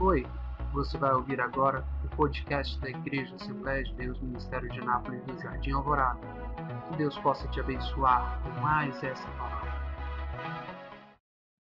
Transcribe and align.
Oi, 0.00 0.22
você 0.72 0.96
vai 0.96 1.12
ouvir 1.12 1.40
agora 1.40 1.84
o 2.04 2.16
podcast 2.16 2.78
da 2.78 2.88
Igreja 2.88 3.34
Assembleia 3.34 3.82
de 3.82 3.92
Deus 3.96 4.20
Ministério 4.20 4.70
de 4.70 4.78
Anápolis 4.78 5.20
do 5.24 5.36
Jardim 5.36 5.72
Alvorada. 5.72 6.20
Que 6.88 6.98
Deus 6.98 7.18
possa 7.18 7.48
te 7.48 7.58
abençoar 7.58 8.40
com 8.44 8.60
mais 8.60 8.94
essa 9.02 9.26
palavra. 9.32 9.72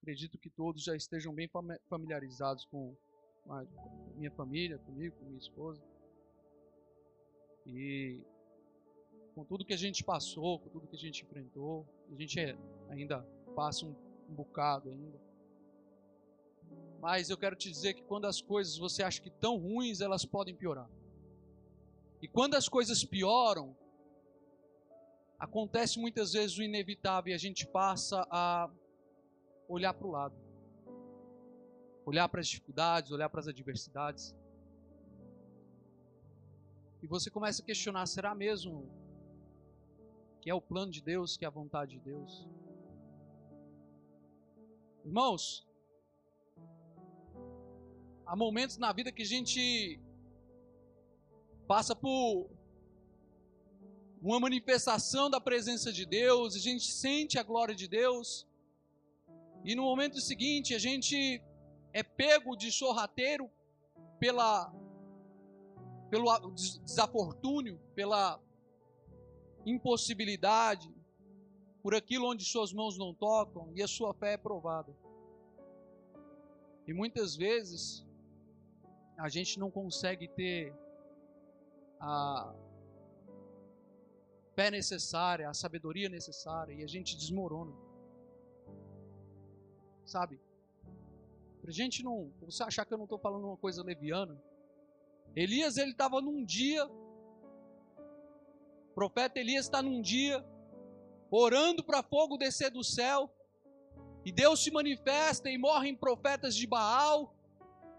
Acredito 0.01 0.37
que 0.37 0.49
todos 0.49 0.81
já 0.81 0.95
estejam 0.95 1.33
bem 1.33 1.49
familiarizados 1.89 2.63
com 2.67 2.95
a 3.49 3.65
minha 4.15 4.31
família, 4.31 4.77
comigo, 4.77 5.13
com 5.17 5.25
minha 5.25 5.37
esposa. 5.37 5.83
E 7.65 8.23
com 9.35 9.43
tudo 9.43 9.65
que 9.65 9.73
a 9.73 9.77
gente 9.77 10.05
passou, 10.05 10.57
com 10.57 10.69
tudo 10.69 10.87
que 10.87 10.95
a 10.95 10.99
gente 10.99 11.21
enfrentou, 11.25 11.85
a 12.09 12.15
gente 12.15 12.39
ainda 12.89 13.21
passa 13.57 13.85
um, 13.85 13.93
um 14.29 14.33
bocado 14.33 14.89
ainda. 14.89 15.30
Mas 16.99 17.29
eu 17.29 17.37
quero 17.37 17.55
te 17.55 17.69
dizer 17.69 17.95
que 17.95 18.03
quando 18.03 18.25
as 18.25 18.41
coisas 18.41 18.77
você 18.77 19.01
acha 19.01 19.21
que 19.21 19.29
estão 19.29 19.57
ruins, 19.57 20.01
elas 20.01 20.23
podem 20.23 20.55
piorar. 20.55 20.89
E 22.21 22.27
quando 22.27 22.53
as 22.55 22.69
coisas 22.69 23.03
pioram, 23.03 23.75
acontece 25.39 25.99
muitas 25.99 26.33
vezes 26.33 26.57
o 26.57 26.61
inevitável 26.61 27.31
e 27.31 27.33
a 27.33 27.39
gente 27.39 27.65
passa 27.65 28.27
a 28.29 28.69
olhar 29.67 29.93
para 29.93 30.07
o 30.07 30.11
lado. 30.11 30.35
Olhar 32.05 32.29
para 32.29 32.41
as 32.41 32.47
dificuldades, 32.47 33.11
olhar 33.11 33.29
para 33.29 33.39
as 33.39 33.47
adversidades. 33.47 34.35
E 37.01 37.07
você 37.07 37.31
começa 37.31 37.63
a 37.63 37.65
questionar: 37.65 38.05
será 38.05 38.35
mesmo 38.35 38.87
que 40.41 40.49
é 40.49 40.53
o 40.53 40.61
plano 40.61 40.91
de 40.91 41.01
Deus, 41.01 41.35
que 41.35 41.45
é 41.45 41.47
a 41.47 41.51
vontade 41.51 41.97
de 41.97 41.99
Deus? 41.99 42.47
Irmãos, 45.03 45.67
há 48.31 48.35
momentos 48.35 48.77
na 48.77 48.93
vida 48.93 49.11
que 49.11 49.23
a 49.23 49.25
gente 49.25 49.99
passa 51.67 51.93
por 51.93 52.49
uma 54.21 54.39
manifestação 54.39 55.29
da 55.29 55.41
presença 55.41 55.91
de 55.91 56.05
Deus, 56.05 56.55
a 56.55 56.59
gente 56.59 56.89
sente 56.93 57.37
a 57.37 57.43
glória 57.43 57.75
de 57.75 57.89
Deus, 57.89 58.47
e 59.65 59.75
no 59.75 59.83
momento 59.83 60.21
seguinte 60.21 60.73
a 60.73 60.79
gente 60.79 61.43
é 61.91 62.03
pego 62.03 62.55
de 62.55 62.71
sorrateiro 62.71 63.51
pela 64.17 64.73
pelo 66.09 66.51
desafortúnio, 66.51 67.81
pela 67.93 68.39
impossibilidade, 69.65 70.89
por 71.83 71.93
aquilo 71.93 72.29
onde 72.29 72.45
suas 72.45 72.71
mãos 72.71 72.97
não 72.97 73.13
tocam 73.13 73.73
e 73.75 73.83
a 73.83 73.87
sua 73.89 74.13
fé 74.13 74.33
é 74.33 74.37
provada. 74.37 74.95
E 76.87 76.93
muitas 76.93 77.35
vezes 77.35 78.09
a 79.17 79.29
gente 79.29 79.59
não 79.59 79.69
consegue 79.69 80.27
ter 80.27 80.73
a 81.99 82.53
fé 84.55 84.71
necessária, 84.71 85.49
a 85.49 85.53
sabedoria 85.53 86.09
necessária 86.09 86.73
e 86.73 86.83
a 86.83 86.87
gente 86.87 87.15
desmorona. 87.15 87.73
Sabe? 90.05 90.39
Pra 91.61 91.71
gente 91.71 92.03
não, 92.03 92.31
pra 92.39 92.49
você 92.49 92.63
achar 92.63 92.85
que 92.85 92.93
eu 92.93 92.97
não 92.97 93.05
estou 93.05 93.19
falando 93.19 93.45
uma 93.45 93.57
coisa 93.57 93.83
leviana, 93.83 94.41
Elias 95.35 95.77
ele 95.77 95.91
estava 95.91 96.19
num 96.19 96.43
dia, 96.43 96.85
o 96.85 98.93
profeta 98.93 99.39
Elias 99.39 99.65
está 99.65 99.81
num 99.81 100.01
dia 100.01 100.43
orando 101.29 101.83
para 101.83 102.03
fogo 102.03 102.35
descer 102.35 102.71
do 102.71 102.83
céu, 102.83 103.33
e 104.25 104.31
Deus 104.31 104.63
se 104.63 104.71
manifesta 104.71 105.49
e 105.49 105.57
morrem 105.57 105.95
profetas 105.95 106.55
de 106.55 106.67
Baal, 106.67 107.33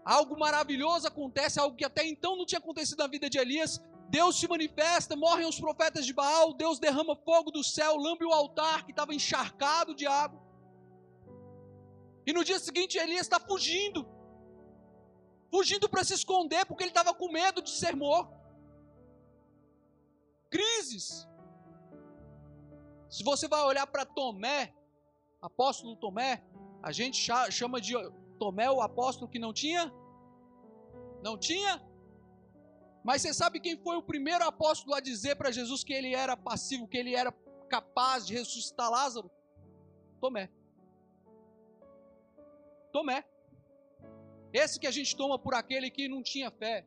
Algo 0.05 0.37
maravilhoso 0.37 1.07
acontece, 1.07 1.59
algo 1.59 1.77
que 1.77 1.85
até 1.85 2.05
então 2.05 2.35
não 2.35 2.45
tinha 2.45 2.59
acontecido 2.59 2.99
na 2.99 3.07
vida 3.07 3.29
de 3.29 3.37
Elias. 3.37 3.81
Deus 4.09 4.37
se 4.39 4.47
manifesta, 4.47 5.15
morrem 5.15 5.47
os 5.47 5.59
profetas 5.59 6.05
de 6.05 6.13
Baal, 6.13 6.53
Deus 6.53 6.77
derrama 6.77 7.15
fogo 7.15 7.49
do 7.51 7.63
céu, 7.63 7.95
lambe 7.95 8.25
o 8.25 8.33
altar 8.33 8.85
que 8.85 8.91
estava 8.91 9.15
encharcado 9.15 9.95
de 9.95 10.05
água. 10.05 10.41
E 12.25 12.33
no 12.33 12.43
dia 12.43 12.59
seguinte 12.59 12.97
Elias 12.97 13.21
está 13.21 13.39
fugindo, 13.39 14.05
fugindo 15.49 15.89
para 15.89 16.03
se 16.03 16.13
esconder, 16.13 16.65
porque 16.65 16.83
ele 16.83 16.91
estava 16.91 17.13
com 17.13 17.31
medo 17.31 17.61
de 17.61 17.71
ser 17.71 17.95
morto. 17.95 18.33
Crises. 20.49 21.27
Se 23.09 23.23
você 23.23 23.47
vai 23.47 23.63
olhar 23.63 23.87
para 23.87 24.05
Tomé, 24.05 24.73
apóstolo 25.41 25.95
Tomé, 25.95 26.43
a 26.81 26.91
gente 26.91 27.17
chama 27.51 27.79
de 27.79 27.95
Tomé, 28.43 28.69
o 28.69 28.81
apóstolo 28.81 29.31
que 29.31 29.39
não 29.39 29.53
tinha? 29.53 29.89
Não 31.21 31.37
tinha? 31.37 31.81
Mas 33.01 33.21
você 33.21 33.33
sabe 33.33 33.61
quem 33.61 33.77
foi 33.77 33.95
o 33.95 34.03
primeiro 34.03 34.43
apóstolo 34.43 34.93
a 34.93 34.99
dizer 34.99 35.37
para 35.37 35.49
Jesus 35.49 35.81
que 35.81 35.93
ele 35.93 36.13
era 36.13 36.35
passivo, 36.35 36.85
que 36.85 36.97
ele 36.97 37.15
era 37.15 37.31
capaz 37.69 38.27
de 38.27 38.33
ressuscitar 38.33 38.91
Lázaro? 38.91 39.31
Tomé. 40.19 40.51
Tomé. 42.91 43.23
Esse 44.51 44.77
que 44.77 44.87
a 44.87 44.91
gente 44.91 45.15
toma 45.15 45.39
por 45.39 45.55
aquele 45.55 45.89
que 45.89 46.09
não 46.09 46.21
tinha 46.21 46.51
fé. 46.51 46.85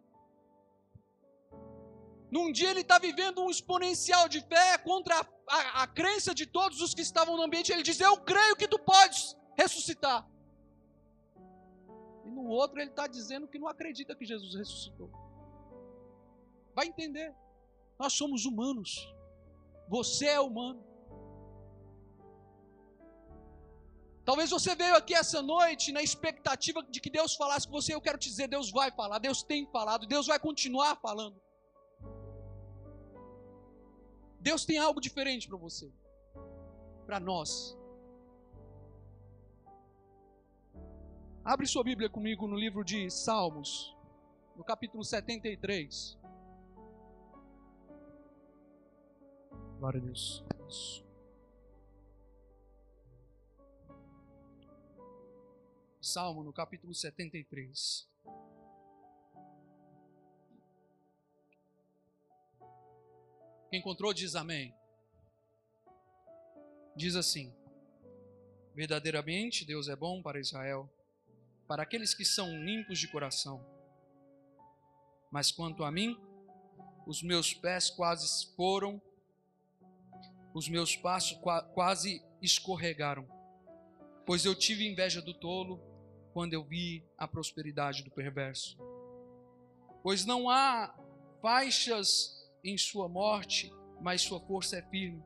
Num 2.30 2.52
dia 2.52 2.70
ele 2.70 2.82
está 2.82 2.98
vivendo 2.98 3.42
um 3.42 3.48
exponencial 3.48 4.28
de 4.28 4.42
fé 4.42 4.76
contra 4.76 5.14
a, 5.20 5.26
a, 5.48 5.82
a, 5.84 5.86
crença 5.86 6.34
de 6.34 6.44
todos 6.44 6.82
os 6.82 6.92
que 6.92 7.00
estavam 7.00 7.34
no 7.34 7.44
ambiente. 7.44 7.72
Ele 7.72 7.82
diz: 7.82 7.98
Eu 7.98 8.18
creio 8.18 8.56
que 8.56 8.68
tu 8.68 8.78
podes 8.78 9.34
ressuscitar. 9.56 10.28
No 12.36 12.48
outro 12.48 12.78
ele 12.78 12.90
está 12.90 13.06
dizendo 13.06 13.48
que 13.48 13.58
não 13.58 13.66
acredita 13.66 14.14
que 14.14 14.26
Jesus 14.26 14.54
ressuscitou. 14.54 15.10
Vai 16.74 16.86
entender. 16.86 17.34
Nós 17.98 18.12
somos 18.12 18.44
humanos. 18.44 18.90
Você 19.88 20.26
é 20.26 20.38
humano. 20.38 20.84
Talvez 24.22 24.50
você 24.50 24.74
veio 24.74 24.94
aqui 24.96 25.14
essa 25.14 25.40
noite 25.40 25.92
na 25.92 26.02
expectativa 26.02 26.82
de 26.82 27.00
que 27.00 27.08
Deus 27.08 27.34
falasse 27.34 27.66
com 27.66 27.72
você. 27.72 27.94
Eu 27.94 28.02
quero 28.02 28.18
te 28.18 28.28
dizer, 28.28 28.48
Deus 28.48 28.70
vai 28.70 28.90
falar, 28.90 29.18
Deus 29.18 29.42
tem 29.42 29.66
falado, 29.70 30.06
Deus 30.06 30.26
vai 30.26 30.38
continuar 30.38 30.96
falando. 30.96 31.40
Deus 34.38 34.66
tem 34.66 34.78
algo 34.78 35.00
diferente 35.00 35.48
para 35.48 35.56
você, 35.56 35.90
para 37.06 37.18
nós. 37.18 37.78
Abre 41.48 41.64
sua 41.64 41.84
Bíblia 41.84 42.10
comigo 42.10 42.48
no 42.48 42.56
livro 42.56 42.82
de 42.82 43.08
Salmos, 43.08 43.96
no 44.56 44.64
capítulo 44.64 45.04
73. 45.04 46.18
Glória 49.78 50.00
a 50.00 50.02
Deus. 50.02 51.04
Salmo 56.00 56.42
no 56.42 56.52
capítulo 56.52 56.92
73. 56.92 58.10
Quem 63.70 63.78
encontrou 63.78 64.12
diz 64.12 64.34
amém. 64.34 64.74
Diz 66.96 67.14
assim: 67.14 67.54
Verdadeiramente 68.74 69.64
Deus 69.64 69.88
é 69.88 69.94
bom 69.94 70.20
para 70.20 70.40
Israel 70.40 70.90
para 71.66 71.82
aqueles 71.82 72.14
que 72.14 72.24
são 72.24 72.62
limpos 72.64 72.98
de 72.98 73.08
coração. 73.08 73.64
Mas 75.30 75.50
quanto 75.50 75.84
a 75.84 75.90
mim, 75.90 76.18
os 77.06 77.22
meus 77.22 77.52
pés 77.52 77.90
quase 77.90 78.46
foram, 78.54 79.00
os 80.54 80.68
meus 80.68 80.96
passos 80.96 81.38
quase 81.74 82.22
escorregaram, 82.40 83.28
pois 84.24 84.44
eu 84.44 84.54
tive 84.54 84.88
inveja 84.88 85.20
do 85.20 85.34
tolo 85.34 85.80
quando 86.32 86.54
eu 86.54 86.64
vi 86.64 87.04
a 87.16 87.28
prosperidade 87.28 88.02
do 88.02 88.10
perverso. 88.10 88.78
Pois 90.02 90.24
não 90.24 90.48
há 90.48 90.94
faixas 91.42 92.50
em 92.62 92.76
sua 92.76 93.08
morte, 93.08 93.72
mas 94.00 94.22
sua 94.22 94.40
força 94.40 94.76
é 94.76 94.82
firme. 94.82 95.22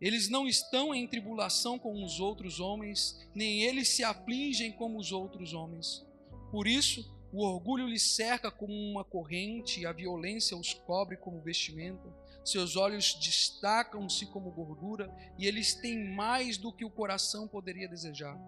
Eles 0.00 0.28
não 0.28 0.46
estão 0.46 0.94
em 0.94 1.06
tribulação 1.06 1.78
como 1.78 2.04
os 2.04 2.20
outros 2.20 2.60
homens, 2.60 3.18
nem 3.34 3.62
eles 3.62 3.88
se 3.88 4.02
afligem 4.04 4.72
como 4.72 4.98
os 4.98 5.12
outros 5.12 5.54
homens. 5.54 6.04
Por 6.50 6.66
isso, 6.66 7.14
o 7.32 7.44
orgulho 7.44 7.88
lhes 7.88 8.14
cerca 8.14 8.50
como 8.50 8.72
uma 8.72 9.04
corrente 9.04 9.80
e 9.80 9.86
a 9.86 9.92
violência 9.92 10.56
os 10.56 10.72
cobre 10.72 11.16
como 11.16 11.40
vestimenta. 11.40 12.08
Seus 12.44 12.76
olhos 12.76 13.14
destacam-se 13.14 14.26
como 14.26 14.52
gordura 14.52 15.12
e 15.38 15.46
eles 15.46 15.74
têm 15.74 16.14
mais 16.14 16.56
do 16.56 16.72
que 16.72 16.84
o 16.84 16.90
coração 16.90 17.48
poderia 17.48 17.88
desejar. 17.88 18.38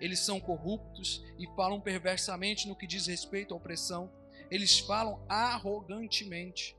Eles 0.00 0.20
são 0.20 0.38
corruptos 0.38 1.24
e 1.38 1.46
falam 1.56 1.80
perversamente 1.80 2.68
no 2.68 2.76
que 2.76 2.86
diz 2.86 3.06
respeito 3.06 3.52
à 3.52 3.56
opressão. 3.56 4.12
Eles 4.50 4.78
falam 4.78 5.24
arrogantemente. 5.28 6.76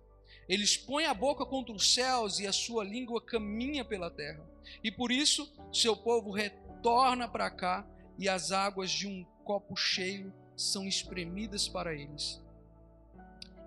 Eles 0.48 0.76
põem 0.76 1.06
a 1.06 1.14
boca 1.14 1.46
contra 1.46 1.74
os 1.74 1.94
céus 1.94 2.40
e 2.40 2.48
a 2.48 2.54
sua 2.54 2.84
língua 2.84 3.22
caminha 3.22 3.86
pela 3.86 4.10
terra. 4.10 4.46
E 4.84 4.92
por 4.92 5.12
isso 5.12 5.52
seu 5.72 5.96
povo 5.96 6.32
retorna 6.32 7.28
para 7.28 7.50
cá 7.50 7.88
e 8.18 8.28
as 8.28 8.52
águas 8.52 8.92
de 8.92 9.08
um 9.08 9.26
copo 9.44 9.76
cheio 9.76 10.34
são 10.56 10.88
espremidas 10.88 11.68
para 11.68 11.94
eles. 11.94 12.42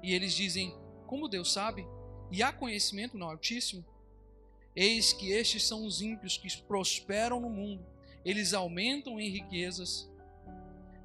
E 0.02 0.12
eles 0.12 0.34
dizem: 0.34 0.74
Como 1.06 1.28
Deus 1.28 1.52
sabe? 1.52 1.86
E 2.30 2.42
há 2.42 2.52
conhecimento 2.52 3.16
no 3.16 3.24
Altíssimo? 3.24 3.84
Eis 4.76 5.12
que 5.12 5.30
estes 5.30 5.66
são 5.66 5.86
os 5.86 6.00
ímpios 6.00 6.36
que 6.36 6.62
prosperam 6.62 7.40
no 7.40 7.48
mundo, 7.48 7.86
eles 8.24 8.52
aumentam 8.52 9.20
em 9.20 9.28
riquezas. 9.28 10.10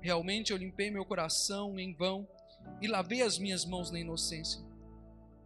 Realmente 0.02 0.52
eu 0.52 0.58
limpei 0.58 0.90
meu 0.90 1.06
coração 1.06 1.78
em 1.78 1.94
vão 1.94 2.28
e 2.82 2.88
lavei 2.88 3.22
as 3.22 3.38
minhas 3.38 3.66
mãos 3.66 3.92
na 3.92 4.00
inocência. 4.00 4.62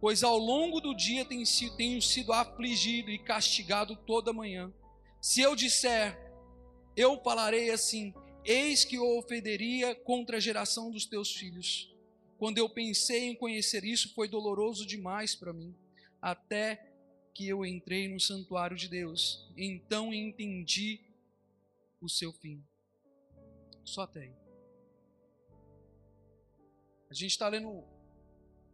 Pois 0.04 0.22
ao 0.22 0.36
longo 0.36 0.82
do 0.82 0.94
dia 0.94 1.24
tenho 1.24 1.46
sido, 1.46 2.30
afligido 2.30 3.10
e 3.10 3.18
castigado 3.18 3.96
toda 3.96 4.34
manhã. 4.34 4.70
Se 5.18 5.40
eu 5.40 5.56
disser, 5.56 6.14
eu 6.94 7.18
falarei 7.22 7.70
assim: 7.70 8.12
Eis 8.44 8.84
que 8.84 8.96
eu 8.96 9.16
ofenderia 9.16 9.94
contra 9.94 10.36
a 10.36 10.40
geração 10.40 10.90
dos 10.90 11.06
teus 11.06 11.34
filhos. 11.34 11.90
Quando 12.36 12.58
eu 12.58 12.68
pensei 12.68 13.30
em 13.30 13.34
conhecer 13.34 13.82
isso, 13.82 14.12
foi 14.14 14.28
doloroso 14.28 14.84
demais 14.84 15.34
para 15.34 15.54
mim, 15.54 15.74
até 16.20 16.86
que 17.32 17.48
eu 17.48 17.64
entrei 17.64 18.06
no 18.06 18.20
santuário 18.20 18.76
de 18.76 18.90
Deus. 18.90 19.50
Então 19.56 20.12
entendi 20.12 21.00
o 21.98 22.10
seu 22.10 22.30
fim. 22.30 22.62
Só 23.82 24.02
até 24.02 24.20
aí. 24.20 24.34
A 27.08 27.14
gente 27.14 27.30
está 27.30 27.48
lendo. 27.48 27.82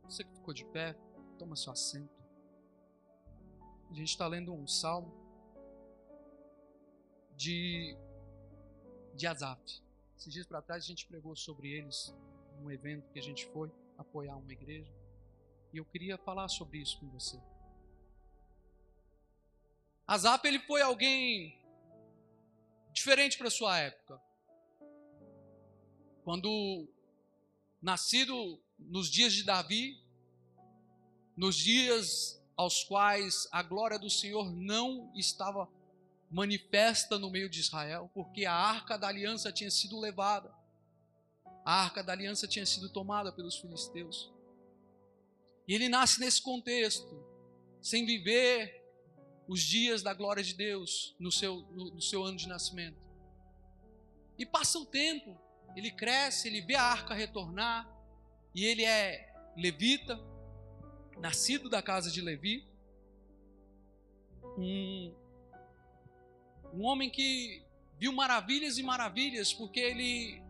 Você 0.02 0.24
que 0.24 0.34
ficou 0.34 0.52
de 0.52 0.64
pé, 0.64 0.96
toma 1.40 1.56
seu 1.56 1.72
assento. 1.72 2.22
A 3.90 3.94
gente 3.94 4.10
está 4.10 4.26
lendo 4.26 4.52
um 4.52 4.66
salmo 4.66 5.10
de 7.34 7.96
de 9.14 9.26
Azaf. 9.26 9.82
Esses 10.18 10.32
dias 10.34 10.46
para 10.46 10.60
trás 10.60 10.84
a 10.84 10.86
gente 10.86 11.06
pregou 11.06 11.34
sobre 11.34 11.72
eles 11.72 12.14
num 12.58 12.70
evento 12.70 13.10
que 13.10 13.18
a 13.18 13.22
gente 13.22 13.46
foi 13.46 13.72
apoiar 13.96 14.36
uma 14.36 14.52
igreja. 14.52 14.92
E 15.72 15.78
eu 15.78 15.84
queria 15.86 16.18
falar 16.18 16.46
sobre 16.48 16.76
isso 16.78 17.00
com 17.00 17.08
você. 17.08 17.40
Azaf 20.06 20.46
ele 20.46 20.58
foi 20.60 20.82
alguém 20.82 21.58
diferente 22.92 23.38
para 23.38 23.48
sua 23.48 23.78
época. 23.78 24.20
Quando 26.22 26.86
nascido 27.80 28.62
nos 28.78 29.10
dias 29.10 29.32
de 29.32 29.42
Davi, 29.42 30.09
nos 31.40 31.56
dias 31.56 32.38
aos 32.54 32.84
quais 32.84 33.48
a 33.50 33.62
glória 33.62 33.98
do 33.98 34.10
Senhor 34.10 34.52
não 34.52 35.10
estava 35.16 35.66
manifesta 36.30 37.18
no 37.18 37.30
meio 37.30 37.48
de 37.48 37.60
Israel, 37.60 38.10
porque 38.12 38.44
a 38.44 38.52
arca 38.52 38.98
da 38.98 39.08
aliança 39.08 39.50
tinha 39.50 39.70
sido 39.70 39.98
levada, 39.98 40.54
a 41.64 41.82
arca 41.82 42.04
da 42.04 42.12
aliança 42.12 42.46
tinha 42.46 42.66
sido 42.66 42.90
tomada 42.90 43.32
pelos 43.32 43.56
filisteus. 43.56 44.30
E 45.66 45.74
ele 45.74 45.88
nasce 45.88 46.20
nesse 46.20 46.42
contexto, 46.42 47.08
sem 47.80 48.04
viver 48.04 48.84
os 49.48 49.62
dias 49.62 50.02
da 50.02 50.12
glória 50.12 50.44
de 50.44 50.52
Deus 50.52 51.16
no 51.18 51.32
seu, 51.32 51.62
no, 51.70 51.90
no 51.92 52.02
seu 52.02 52.22
ano 52.22 52.36
de 52.36 52.46
nascimento. 52.46 53.00
E 54.36 54.44
passa 54.44 54.78
o 54.78 54.84
tempo, 54.84 55.40
ele 55.74 55.90
cresce, 55.90 56.48
ele 56.48 56.60
vê 56.60 56.74
a 56.74 56.82
arca 56.82 57.14
retornar, 57.14 57.90
e 58.54 58.66
ele 58.66 58.84
é 58.84 59.32
levita, 59.56 60.20
nascido 61.20 61.68
da 61.68 61.82
casa 61.82 62.10
de 62.10 62.20
Levi, 62.20 62.66
um, 64.56 65.14
um 66.72 66.84
homem 66.84 67.10
que 67.10 67.62
viu 67.98 68.12
maravilhas 68.12 68.78
e 68.78 68.82
maravilhas, 68.82 69.52
porque 69.52 69.78
ele, 69.78 70.42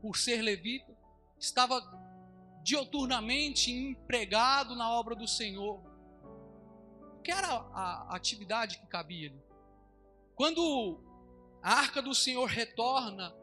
por 0.00 0.16
ser 0.16 0.42
levita, 0.42 0.94
estava 1.38 1.80
dioturnamente 2.62 3.72
empregado 3.72 4.74
na 4.74 4.90
obra 4.90 5.14
do 5.14 5.26
Senhor. 5.26 5.80
Que 7.24 7.30
era 7.30 7.48
a, 7.48 8.14
atividade 8.14 8.78
que 8.78 8.86
cabia 8.86 9.30
lhe. 9.30 9.42
Quando 10.34 11.00
a 11.62 11.72
arca 11.72 12.02
do 12.02 12.14
Senhor 12.14 12.46
retorna 12.46 13.34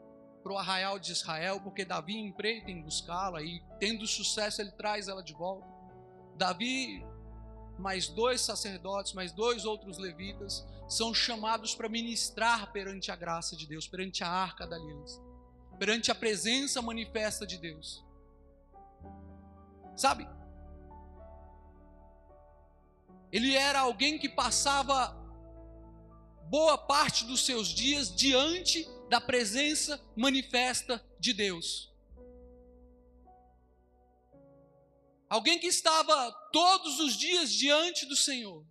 para 0.42 0.52
o 0.52 0.58
arraial 0.58 0.98
de 0.98 1.12
Israel, 1.12 1.60
porque 1.60 1.84
Davi 1.84 2.16
empreita 2.16 2.70
em 2.70 2.82
buscá-la 2.82 3.42
e, 3.42 3.62
tendo 3.80 4.06
sucesso, 4.06 4.60
ele 4.60 4.72
traz 4.72 5.08
ela 5.08 5.22
de 5.22 5.32
volta. 5.32 5.73
Davi 6.36 7.04
mais 7.78 8.08
dois 8.08 8.40
sacerdotes, 8.40 9.12
mais 9.12 9.32
dois 9.32 9.64
outros 9.64 9.98
levitas, 9.98 10.64
são 10.88 11.12
chamados 11.12 11.74
para 11.74 11.88
ministrar 11.88 12.72
perante 12.72 13.10
a 13.10 13.16
graça 13.16 13.56
de 13.56 13.66
Deus, 13.66 13.86
perante 13.86 14.22
a 14.22 14.28
arca 14.28 14.66
da 14.66 14.76
aliança, 14.76 15.20
perante 15.78 16.10
a 16.10 16.14
presença 16.14 16.80
manifesta 16.80 17.46
de 17.46 17.58
Deus. 17.58 18.04
Sabe? 19.96 20.28
Ele 23.32 23.56
era 23.56 23.80
alguém 23.80 24.18
que 24.18 24.28
passava 24.28 25.16
boa 26.48 26.78
parte 26.78 27.24
dos 27.24 27.44
seus 27.44 27.68
dias 27.68 28.14
diante 28.14 28.88
da 29.08 29.20
presença 29.20 30.00
manifesta 30.16 31.04
de 31.18 31.32
Deus. 31.32 31.93
Alguém 35.28 35.58
que 35.58 35.66
estava 35.66 36.32
todos 36.52 37.00
os 37.00 37.16
dias 37.16 37.52
diante 37.52 38.06
do 38.06 38.16
Senhor. 38.16 38.64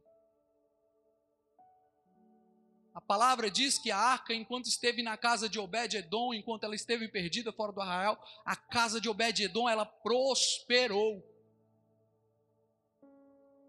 A 2.93 3.01
palavra 3.01 3.49
diz 3.49 3.79
que 3.79 3.89
a 3.89 3.97
arca, 3.97 4.33
enquanto 4.35 4.67
esteve 4.67 5.01
na 5.01 5.17
casa 5.17 5.49
de 5.49 5.59
Obed-Edom, 5.59 6.33
enquanto 6.33 6.63
ela 6.63 6.75
esteve 6.75 7.07
perdida 7.07 7.51
fora 7.51 7.71
do 7.71 7.81
arraial, 7.81 8.23
a 8.45 8.55
casa 8.55 9.01
de 9.01 9.09
Obed-Edom, 9.09 9.67
ela 9.67 9.85
prosperou. 9.85 11.27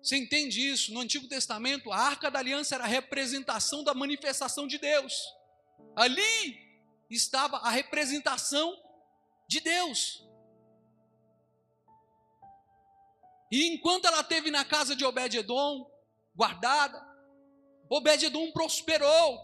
Você 0.02 0.19
entende 0.19 0.60
isso? 0.60 0.92
No 0.92 1.00
Antigo 1.00 1.26
Testamento, 1.26 1.90
a 1.90 1.96
arca 1.96 2.30
da 2.30 2.38
aliança 2.38 2.75
era 2.75 2.84
a 2.84 2.87
representação 2.88 3.82
da 3.82 3.94
manifestação 3.94 4.66
de 4.66 4.76
Deus. 4.76 5.19
Ali 5.96 6.58
estava 7.08 7.56
a 7.56 7.70
representação 7.70 8.76
de 9.48 9.60
Deus. 9.60 10.22
E 13.54 13.68
enquanto 13.72 14.06
ela 14.06 14.24
teve 14.24 14.50
na 14.50 14.64
casa 14.64 14.96
de 14.96 15.04
Obed-Edom, 15.04 15.88
guardada, 16.34 17.00
Obed-Edom 17.88 18.50
prosperou. 18.50 19.38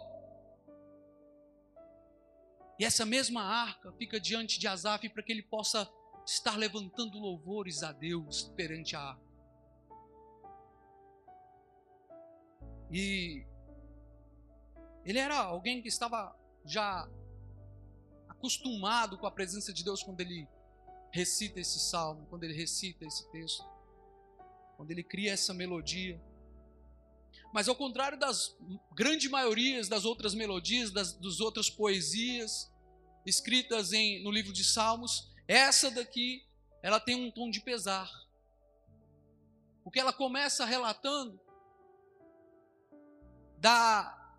E 2.76 2.84
essa 2.84 3.06
mesma 3.06 3.40
arca 3.40 3.92
fica 3.92 4.18
diante 4.18 4.58
de 4.58 4.66
Asaf 4.66 5.08
para 5.10 5.22
que 5.22 5.30
ele 5.30 5.44
possa 5.44 5.88
estar 6.26 6.56
levantando 6.56 7.20
louvores 7.20 7.84
a 7.84 7.92
Deus 7.92 8.52
perante 8.56 8.96
a 8.96 9.00
arca. 9.00 9.30
E 12.90 13.46
ele 15.04 15.20
era 15.20 15.38
alguém 15.38 15.80
que 15.80 15.88
estava 15.88 16.36
já 16.64 17.08
acostumado 18.28 19.16
com 19.16 19.26
a 19.28 19.30
presença 19.30 19.72
de 19.72 19.84
Deus 19.84 20.02
quando 20.02 20.20
ele 20.20 20.48
recita 21.12 21.60
esse 21.60 21.78
salmo, 21.78 22.26
quando 22.26 22.42
ele 22.42 22.54
recita 22.54 23.04
esse 23.06 23.30
texto 23.30 23.78
quando 24.80 24.92
ele 24.92 25.02
cria 25.02 25.34
essa 25.34 25.52
melodia. 25.52 26.18
Mas 27.52 27.68
ao 27.68 27.76
contrário 27.76 28.18
das 28.18 28.56
grande 28.94 29.28
maiorias 29.28 29.90
das 29.90 30.06
outras 30.06 30.32
melodias, 30.32 30.90
das, 30.90 31.12
das 31.12 31.38
outras 31.38 31.68
poesias 31.68 32.72
escritas 33.26 33.92
em, 33.92 34.24
no 34.24 34.30
livro 34.30 34.54
de 34.54 34.64
Salmos, 34.64 35.30
essa 35.46 35.90
daqui, 35.90 36.46
ela 36.82 36.98
tem 36.98 37.14
um 37.14 37.30
tom 37.30 37.50
de 37.50 37.60
pesar. 37.60 38.10
Porque 39.84 40.00
ela 40.00 40.14
começa 40.14 40.64
relatando 40.64 41.38
da 43.58 44.34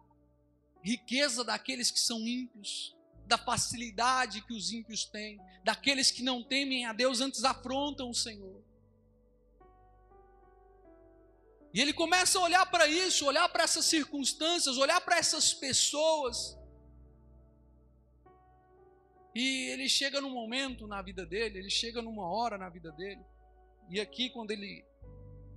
riqueza 0.84 1.44
daqueles 1.44 1.92
que 1.92 2.00
são 2.00 2.28
ímpios, 2.28 2.98
da 3.28 3.38
facilidade 3.38 4.44
que 4.48 4.56
os 4.56 4.72
ímpios 4.72 5.06
têm, 5.06 5.40
daqueles 5.64 6.10
que 6.10 6.24
não 6.24 6.44
temem 6.44 6.88
a 6.88 6.94
Deus, 6.94 7.22
antes 7.22 7.44
afrontam 7.44 8.10
o 8.10 8.16
Senhor. 8.16 8.71
E 11.74 11.80
ele 11.80 11.94
começa 11.94 12.38
a 12.38 12.42
olhar 12.42 12.66
para 12.66 12.88
isso, 12.88 13.26
olhar 13.26 13.48
para 13.50 13.64
essas 13.64 13.86
circunstâncias, 13.86 14.78
olhar 14.78 15.00
para 15.02 15.18
essas 15.18 15.54
pessoas. 15.54 16.58
E 19.34 19.70
ele 19.70 19.88
chega 19.88 20.20
num 20.20 20.32
momento 20.32 20.86
na 20.86 21.02
vida 21.02 21.26
dele, 21.26 21.60
ele 21.60 21.70
chega 21.70 22.02
numa 22.02 22.28
hora 22.30 22.58
na 22.58 22.70
vida 22.70 22.92
dele. 22.92 23.24
E 23.90 24.00
aqui, 24.00 24.30
quando 24.30 24.52
ele 24.52 24.86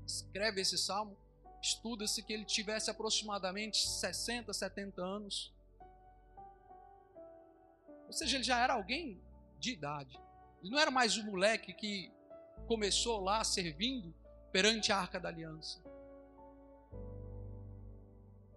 escreve 0.07 0.61
esse 0.61 0.79
salmo, 0.79 1.17
estuda-se 1.61 2.23
que 2.23 2.33
ele 2.33 2.45
tivesse 2.45 2.91
aproximadamente 2.91 3.79
60, 3.79 4.53
70 4.53 5.03
anos. 5.03 5.53
Ou 8.07 8.13
seja, 8.13 8.37
ele 8.37 8.45
já 8.45 8.61
era 8.61 8.75
alguém 8.75 9.21
de 9.59 9.73
idade. 9.73 10.17
Ele 10.63 10.71
não 10.71 10.79
era 10.79 10.91
mais 10.91 11.17
o 11.17 11.25
moleque 11.25 11.73
que 11.73 12.13
começou 12.69 13.21
lá 13.21 13.43
servindo 13.43 14.15
perante 14.53 14.93
a 14.93 14.99
arca 14.99 15.19
da 15.19 15.29
aliança. 15.29 15.84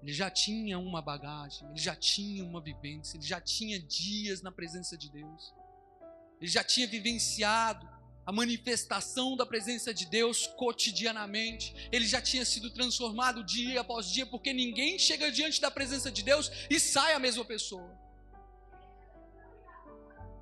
Ele 0.01 0.13
já 0.13 0.29
tinha 0.29 0.77
uma 0.77 1.01
bagagem, 1.01 1.67
ele 1.69 1.79
já 1.79 1.95
tinha 1.95 2.43
uma 2.43 2.61
vivência, 2.61 3.17
ele 3.17 3.25
já 3.25 3.41
tinha 3.41 3.79
dias 3.79 4.41
na 4.41 4.51
presença 4.51 4.97
de 4.97 5.09
Deus. 5.09 5.53
ele 6.39 6.51
já 6.51 6.63
tinha 6.63 6.87
vivenciado 6.87 7.89
a 8.27 8.31
manifestação 8.31 9.37
da 9.37 9.45
presença 9.45 9.93
de 9.93 10.05
Deus 10.05 10.47
cotidianamente. 10.47 11.73
Ele 11.91 12.05
já 12.05 12.21
tinha 12.21 12.43
sido 12.43 12.69
transformado 12.69 13.41
dia 13.41 13.79
após 13.79 14.05
dia, 14.11 14.25
porque 14.25 14.51
ninguém 14.51 14.99
chega 14.99 15.31
diante 15.31 15.61
da 15.61 15.71
presença 15.71 16.11
de 16.11 16.21
Deus 16.21 16.51
e 16.69 16.77
sai 16.77 17.13
a 17.13 17.19
mesma 17.19 17.45
pessoa. 17.45 17.89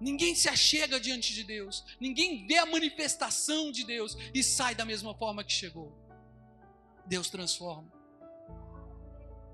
Ninguém 0.01 0.35
se 0.35 0.49
achega 0.49 0.99
diante 0.99 1.33
de 1.33 1.43
Deus, 1.43 1.85
ninguém 2.01 2.45
vê 2.45 2.57
a 2.57 2.65
manifestação 2.65 3.71
de 3.71 3.85
Deus 3.85 4.17
e 4.33 4.43
sai 4.43 4.75
da 4.75 4.83
mesma 4.83 5.15
forma 5.15 5.43
que 5.43 5.53
chegou. 5.53 5.95
Deus 7.05 7.29
transforma. 7.29 7.94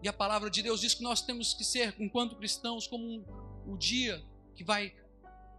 E 0.04 0.08
a 0.08 0.14
palavra 0.14 0.50
de 0.50 0.62
Deus 0.62 0.82
diz 0.82 0.94
que 0.94 1.04
nós 1.04 1.22
temos 1.22 1.54
que 1.54 1.64
ser, 1.64 1.96
enquanto 2.00 2.36
cristãos, 2.36 2.88
como 2.88 3.06
um, 3.06 3.24
o 3.68 3.78
dia 3.78 4.24
que 4.56 4.64
vai 4.64 4.94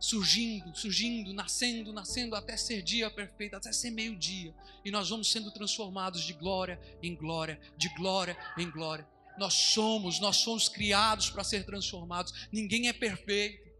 surgindo, 0.01 0.77
surgindo, 0.77 1.33
nascendo, 1.33 1.93
nascendo 1.93 2.35
até 2.35 2.57
ser 2.57 2.83
dia 2.83 3.09
perfeito, 3.09 3.55
até 3.55 3.73
ser 3.73 3.91
meio-dia. 3.91 4.53
E 4.85 4.91
nós 4.91 5.11
vamos 5.11 5.31
sendo 5.31 5.53
transformados 5.53 6.23
de 6.23 6.33
glória 6.33 6.81
em 7.01 7.15
glória, 7.15 7.61
de 7.77 7.89
glória 7.95 8.37
em 8.59 8.69
glória. 8.69 9.09
Nós 9.39 9.55
somos, 9.55 10.19
nós 10.19 10.39
somos 10.39 10.69
criados 10.69 11.31
para 11.31 11.45
ser 11.45 11.65
transformados. 11.65 12.49
Ninguém 12.51 12.89
é 12.89 12.93
perfeito. 12.93 13.71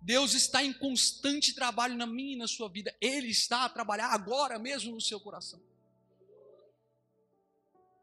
Deus 0.00 0.34
está 0.34 0.62
em 0.62 0.72
constante 0.72 1.52
trabalho 1.52 1.96
na 1.96 2.06
minha 2.06 2.34
e 2.34 2.38
na 2.38 2.46
sua 2.46 2.68
vida. 2.68 2.94
Ele 3.00 3.28
está 3.28 3.64
a 3.64 3.68
trabalhar 3.68 4.12
agora 4.12 4.56
mesmo 4.56 4.92
no 4.92 5.00
seu 5.00 5.18
coração. 5.18 5.60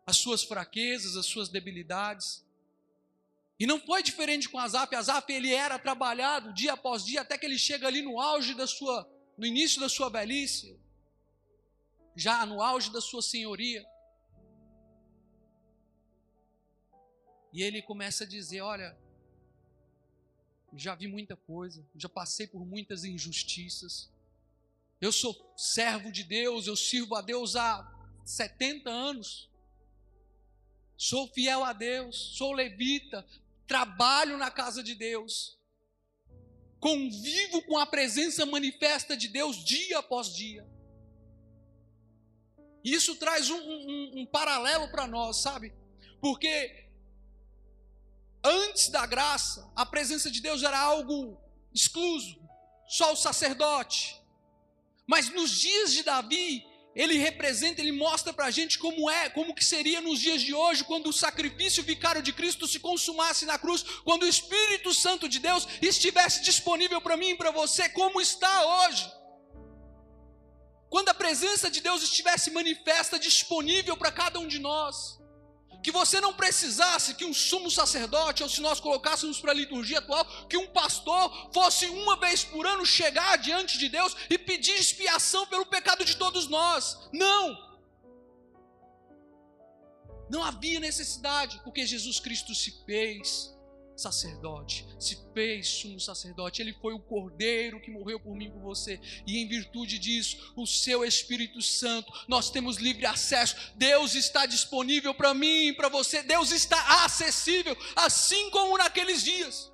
As 0.06 0.18
suas 0.18 0.44
fraquezas, 0.44 1.16
as 1.16 1.26
suas 1.26 1.50
debilidades, 1.50 2.46
e 3.60 3.66
não 3.66 3.80
foi 3.80 4.04
diferente 4.04 4.50
com 4.50 4.60
Azaf. 4.60 4.94
Azaf 4.94 5.32
ele 5.32 5.54
era 5.54 5.80
trabalhado 5.80 6.54
dia 6.54 6.74
após 6.74 7.06
dia 7.06 7.22
até 7.22 7.38
que 7.38 7.46
ele 7.46 7.58
chega 7.58 7.88
ali 7.88 8.02
no 8.02 8.20
auge 8.20 8.54
da 8.54 8.68
sua, 8.68 9.10
no 9.38 9.46
início 9.46 9.80
da 9.80 9.88
sua 9.88 10.10
velhice, 10.10 10.78
já 12.16 12.46
no 12.46 12.62
auge 12.62 12.92
da 12.92 13.00
sua 13.00 13.22
senhoria. 13.22 13.86
E 17.54 17.64
ele 17.64 17.82
começa 17.82 18.26
a 18.26 18.28
dizer: 18.28 18.60
Olha, 18.60 18.98
já 20.74 20.94
vi 20.94 21.08
muita 21.08 21.38
coisa, 21.38 21.86
já 21.96 22.10
passei 22.10 22.48
por 22.48 22.66
muitas 22.66 23.06
injustiças. 23.06 24.12
Eu 25.00 25.12
sou 25.12 25.54
servo 25.56 26.12
de 26.12 26.24
Deus, 26.24 26.68
eu 26.68 26.76
sirvo 26.76 27.16
a 27.16 27.22
Deus 27.22 27.56
há 27.56 27.90
70 28.26 28.90
anos. 28.90 29.50
Sou 30.98 31.28
fiel 31.28 31.64
a 31.64 31.74
Deus, 31.74 32.38
sou 32.38 32.54
levita, 32.54 33.26
trabalho 33.68 34.38
na 34.38 34.50
casa 34.50 34.82
de 34.82 34.96
Deus, 34.96 35.58
convivo 36.80 37.62
com 37.64 37.78
a 37.78 37.86
presença 37.86 38.46
manifesta 38.46 39.18
de 39.18 39.28
Deus 39.28 39.64
dia 39.64 40.00
após 40.00 40.34
dia. 40.34 40.66
Isso 42.84 43.16
traz 43.16 43.50
um, 43.50 43.58
um, 43.58 44.12
um 44.22 44.26
paralelo 44.26 44.88
para 44.90 45.08
nós, 45.08 45.42
sabe? 45.42 45.74
Porque 46.22 46.88
antes 48.44 48.90
da 48.90 49.06
graça, 49.06 49.72
a 49.76 49.86
presença 49.86 50.30
de 50.30 50.40
Deus 50.40 50.62
era 50.62 50.80
algo 50.80 51.42
excluso, 51.74 52.40
só 52.88 53.12
o 53.12 53.18
sacerdote. 53.18 54.22
Mas 55.08 55.30
nos 55.30 55.60
dias 55.60 55.94
de 55.94 56.04
Davi, 56.04 56.64
ele 56.96 57.18
representa, 57.18 57.82
ele 57.82 57.92
mostra 57.92 58.32
para 58.32 58.46
a 58.46 58.52
gente 58.52 58.80
como 58.80 59.10
é, 59.10 59.30
como 59.30 59.54
que 59.54 59.66
seria 59.66 60.00
nos 60.00 60.20
dias 60.20 60.42
de 60.42 60.54
hoje, 60.54 60.84
quando 60.84 61.08
o 61.08 61.14
sacrifício 61.14 61.84
vicário 61.84 62.22
de 62.22 62.32
Cristo 62.32 62.66
se 62.68 62.80
consumasse 62.80 63.46
na 63.46 63.60
cruz, 63.60 63.84
quando 64.04 64.24
o 64.24 64.28
Espírito 64.28 64.94
Santo 64.94 65.28
de 65.28 65.40
Deus 65.40 65.68
estivesse 65.82 66.42
disponível 66.42 67.02
para 67.02 67.18
mim 67.18 67.32
e 67.32 67.36
para 67.36 67.52
você, 67.52 67.90
como 67.90 68.22
está 68.22 68.66
hoje. 68.66 69.12
Quando 70.90 71.10
a 71.10 71.14
presença 71.14 71.70
de 71.70 71.82
Deus 71.82 72.02
estivesse 72.02 72.50
manifesta, 72.52 73.20
disponível 73.20 73.98
para 73.98 74.12
cada 74.12 74.40
um 74.40 74.48
de 74.48 74.60
nós 74.60 75.20
que 75.86 75.92
você 75.92 76.20
não 76.20 76.34
precisasse 76.34 77.14
que 77.14 77.24
um 77.24 77.32
sumo 77.32 77.70
sacerdote, 77.70 78.42
ou 78.42 78.50
se 78.50 78.60
nós 78.60 78.80
colocássemos 78.80 79.40
para 79.40 79.52
a 79.52 79.54
liturgia 79.54 80.00
atual, 80.00 80.26
que 80.50 80.58
um 80.58 80.66
pastor 80.66 81.52
fosse 81.54 81.86
uma 81.86 82.16
vez 82.16 82.44
por 82.44 82.66
ano 82.66 82.84
chegar 82.84 83.38
diante 83.38 83.78
de 83.78 83.88
Deus 83.88 84.18
e 84.28 84.36
pedir 84.36 84.72
expiação 84.72 85.46
pelo 85.46 85.64
pecado 85.64 86.04
de 86.04 86.18
todos 86.18 86.48
nós. 86.48 86.98
Não! 87.14 87.56
Não 90.28 90.44
havia 90.44 90.80
necessidade, 90.80 91.62
porque 91.64 91.86
Jesus 91.86 92.20
Cristo 92.20 92.56
se 92.56 92.84
fez 92.84 93.55
sacerdote, 93.96 94.86
se 95.00 95.18
fez 95.34 95.68
sumo 95.68 96.00
sacerdote, 96.00 96.62
ele 96.62 96.74
foi 96.74 96.94
o 96.94 97.00
cordeiro 97.00 97.80
que 97.80 97.92
morreu 97.92 98.20
por 98.20 98.36
mim 98.36 98.46
e 98.46 98.52
por 98.52 98.62
você, 98.62 99.00
e 99.26 99.38
em 99.38 99.48
virtude 99.48 99.98
disso, 99.98 100.54
o 100.56 100.66
seu 100.66 101.06
Espírito 101.06 101.62
Santo, 101.62 102.12
nós 102.28 102.50
temos 102.50 102.78
livre 102.78 103.06
acesso. 103.06 103.56
Deus 103.76 104.16
está 104.16 104.46
disponível 104.46 105.14
para 105.14 105.34
mim 105.34 105.68
e 105.68 105.74
para 105.74 105.90
você, 105.90 106.22
Deus 106.24 106.52
está 106.52 107.06
acessível, 107.06 107.76
assim 107.96 108.50
como 108.50 108.78
naqueles 108.78 109.24
dias. 109.24 109.72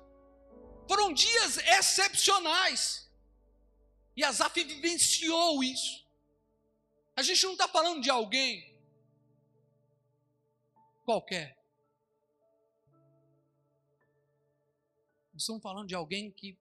Foram 0.88 1.12
dias 1.12 1.58
excepcionais, 1.58 3.10
e 4.16 4.22
Asaf 4.22 4.62
vivenciou 4.62 5.64
isso. 5.64 6.02
A 7.16 7.22
gente 7.22 7.42
não 7.44 7.52
está 7.52 7.68
falando 7.68 8.02
de 8.02 8.10
alguém 8.10 8.72
qualquer. 11.04 11.61
Estamos 15.42 15.62
falando 15.62 15.88
de 15.88 15.94
alguém 15.94 16.30
que 16.30 16.56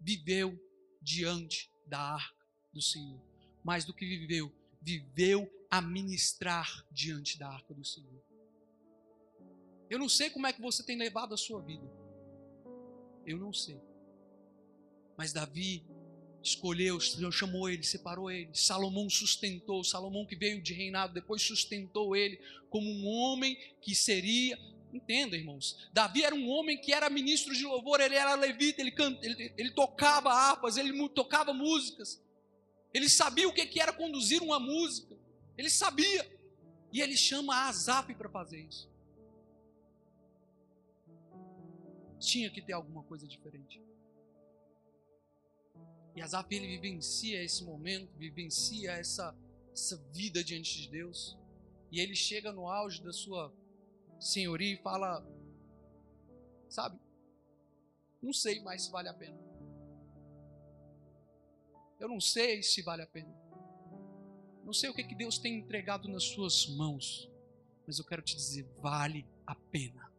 viveu 0.00 0.58
diante 1.00 1.70
da 1.86 1.98
arca 1.98 2.46
do 2.72 2.80
Senhor. 2.80 3.20
Mais 3.62 3.84
do 3.84 3.94
que 3.94 4.06
viveu, 4.06 4.52
viveu 4.80 5.50
a 5.70 5.80
ministrar 5.80 6.86
diante 6.90 7.38
da 7.38 7.48
arca 7.48 7.72
do 7.74 7.84
Senhor. 7.84 8.22
Eu 9.88 9.98
não 9.98 10.08
sei 10.08 10.30
como 10.30 10.46
é 10.46 10.52
que 10.52 10.60
você 10.60 10.82
tem 10.82 10.96
levado 10.96 11.34
a 11.34 11.36
sua 11.36 11.60
vida. 11.60 11.86
Eu 13.26 13.38
não 13.38 13.52
sei. 13.52 13.80
Mas 15.16 15.32
Davi 15.32 15.84
escolheu, 16.42 16.98
chamou 17.30 17.68
ele, 17.68 17.82
separou 17.82 18.30
ele. 18.30 18.50
Salomão 18.54 19.08
sustentou, 19.08 19.84
Salomão 19.84 20.26
que 20.26 20.34
veio 20.34 20.60
de 20.60 20.72
reinado, 20.72 21.14
depois 21.14 21.42
sustentou 21.42 22.16
ele 22.16 22.38
como 22.68 22.90
um 22.90 23.06
homem 23.06 23.56
que 23.80 23.94
seria 23.94 24.58
Entenda, 24.92 25.36
irmãos. 25.36 25.88
Davi 25.92 26.22
era 26.22 26.34
um 26.34 26.48
homem 26.48 26.78
que 26.78 26.92
era 26.92 27.08
ministro 27.08 27.54
de 27.54 27.64
louvor, 27.64 28.00
ele 28.00 28.14
era 28.14 28.34
levita, 28.34 28.80
ele, 28.82 28.90
canta, 28.90 29.24
ele, 29.24 29.54
ele 29.56 29.70
tocava 29.70 30.30
harpas, 30.30 30.76
ele 30.76 31.08
tocava 31.08 31.54
músicas. 31.54 32.22
Ele 32.92 33.08
sabia 33.08 33.48
o 33.48 33.54
que 33.54 33.80
era 33.80 33.92
conduzir 33.92 34.42
uma 34.42 34.60
música. 34.60 35.16
Ele 35.56 35.70
sabia. 35.70 36.30
E 36.92 37.00
ele 37.00 37.16
chama 37.16 37.68
Asaf 37.68 38.14
para 38.14 38.28
fazer 38.28 38.60
isso. 38.60 38.90
Tinha 42.18 42.50
que 42.50 42.60
ter 42.60 42.74
alguma 42.74 43.02
coisa 43.04 43.26
diferente. 43.26 43.82
E 46.14 46.20
Asaf 46.20 46.54
ele 46.54 46.66
vivencia 46.66 47.42
esse 47.42 47.64
momento, 47.64 48.14
vivencia 48.18 48.92
essa, 48.92 49.34
essa 49.72 49.96
vida 50.12 50.44
diante 50.44 50.82
de 50.82 50.88
Deus. 50.90 51.38
E 51.90 51.98
ele 51.98 52.14
chega 52.14 52.52
no 52.52 52.68
auge 52.68 53.02
da 53.02 53.12
sua 53.12 53.50
senhoria 54.22 54.74
e 54.74 54.82
fala: 54.82 55.24
Sabe, 56.68 56.98
não 58.22 58.32
sei 58.32 58.60
mais 58.60 58.84
se 58.84 58.90
vale 58.90 59.08
a 59.08 59.14
pena. 59.14 59.38
Eu 61.98 62.08
não 62.08 62.20
sei 62.20 62.62
se 62.62 62.82
vale 62.82 63.02
a 63.02 63.06
pena. 63.06 63.32
Não 64.64 64.72
sei 64.72 64.90
o 64.90 64.94
que, 64.94 65.04
que 65.04 65.14
Deus 65.14 65.38
tem 65.38 65.58
entregado 65.58 66.08
nas 66.08 66.24
suas 66.24 66.66
mãos, 66.68 67.30
mas 67.86 67.98
eu 67.98 68.04
quero 68.04 68.22
te 68.22 68.36
dizer: 68.36 68.64
vale 68.78 69.26
a 69.46 69.54
pena. 69.54 70.10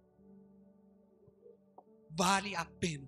Vale 2.10 2.56
a 2.56 2.66
pena. 2.66 3.08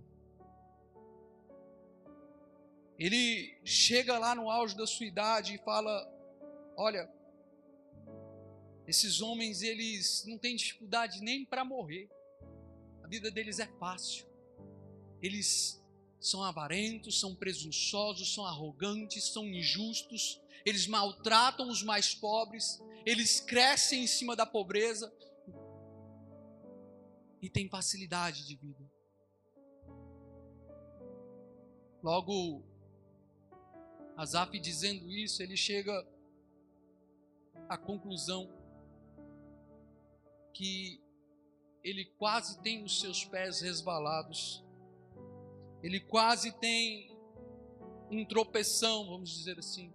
Ele 2.97 3.59
chega 3.63 4.17
lá 4.17 4.33
no 4.33 4.49
auge 4.49 4.75
da 4.75 4.87
sua 4.87 5.05
idade 5.05 5.55
e 5.55 5.57
fala: 5.59 6.09
Olha, 6.77 7.13
esses 8.87 9.21
homens, 9.21 9.61
eles 9.61 10.23
não 10.27 10.37
têm 10.37 10.55
dificuldade 10.55 11.21
nem 11.21 11.43
para 11.43 11.65
morrer. 11.65 12.09
A 13.03 13.07
vida 13.07 13.31
deles 13.31 13.59
é 13.59 13.67
fácil. 13.79 14.27
Eles 15.21 15.83
são 16.19 16.43
avarentos, 16.43 17.19
são 17.19 17.35
presunçosos, 17.35 18.33
são 18.33 18.45
arrogantes, 18.45 19.31
são 19.31 19.45
injustos. 19.45 20.41
Eles 20.65 20.87
maltratam 20.87 21.67
os 21.69 21.81
mais 21.81 22.13
pobres. 22.13 22.81
Eles 23.05 23.39
crescem 23.39 24.03
em 24.03 24.07
cima 24.07 24.35
da 24.35 24.45
pobreza. 24.45 25.11
E 27.41 27.49
têm 27.49 27.67
facilidade 27.67 28.47
de 28.47 28.55
vida. 28.55 28.91
Logo, 32.03 32.63
Azaf 34.15 34.59
dizendo 34.59 35.11
isso, 35.11 35.41
ele 35.41 35.57
chega 35.57 36.07
à 37.67 37.77
conclusão 37.77 38.64
que 40.55 41.01
ele 41.83 42.05
quase 42.17 42.61
tem 42.61 42.81
os 42.81 42.99
seus 43.01 43.25
pés 43.25 43.59
resvalados, 43.59 44.63
ele 45.83 45.99
quase 45.99 46.51
tem 46.53 47.15
um 48.09 48.25
tropeção, 48.25 49.05
vamos 49.05 49.29
dizer 49.29 49.59
assim. 49.59 49.93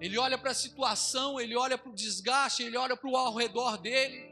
Ele 0.00 0.16
olha 0.16 0.38
para 0.38 0.52
a 0.52 0.54
situação, 0.54 1.38
ele 1.38 1.54
olha 1.54 1.76
para 1.76 1.90
o 1.90 1.94
desgaste, 1.94 2.62
ele 2.62 2.78
olha 2.78 2.96
para 2.96 3.08
o 3.08 3.16
ao 3.16 3.34
redor 3.34 3.76
dele, 3.76 4.30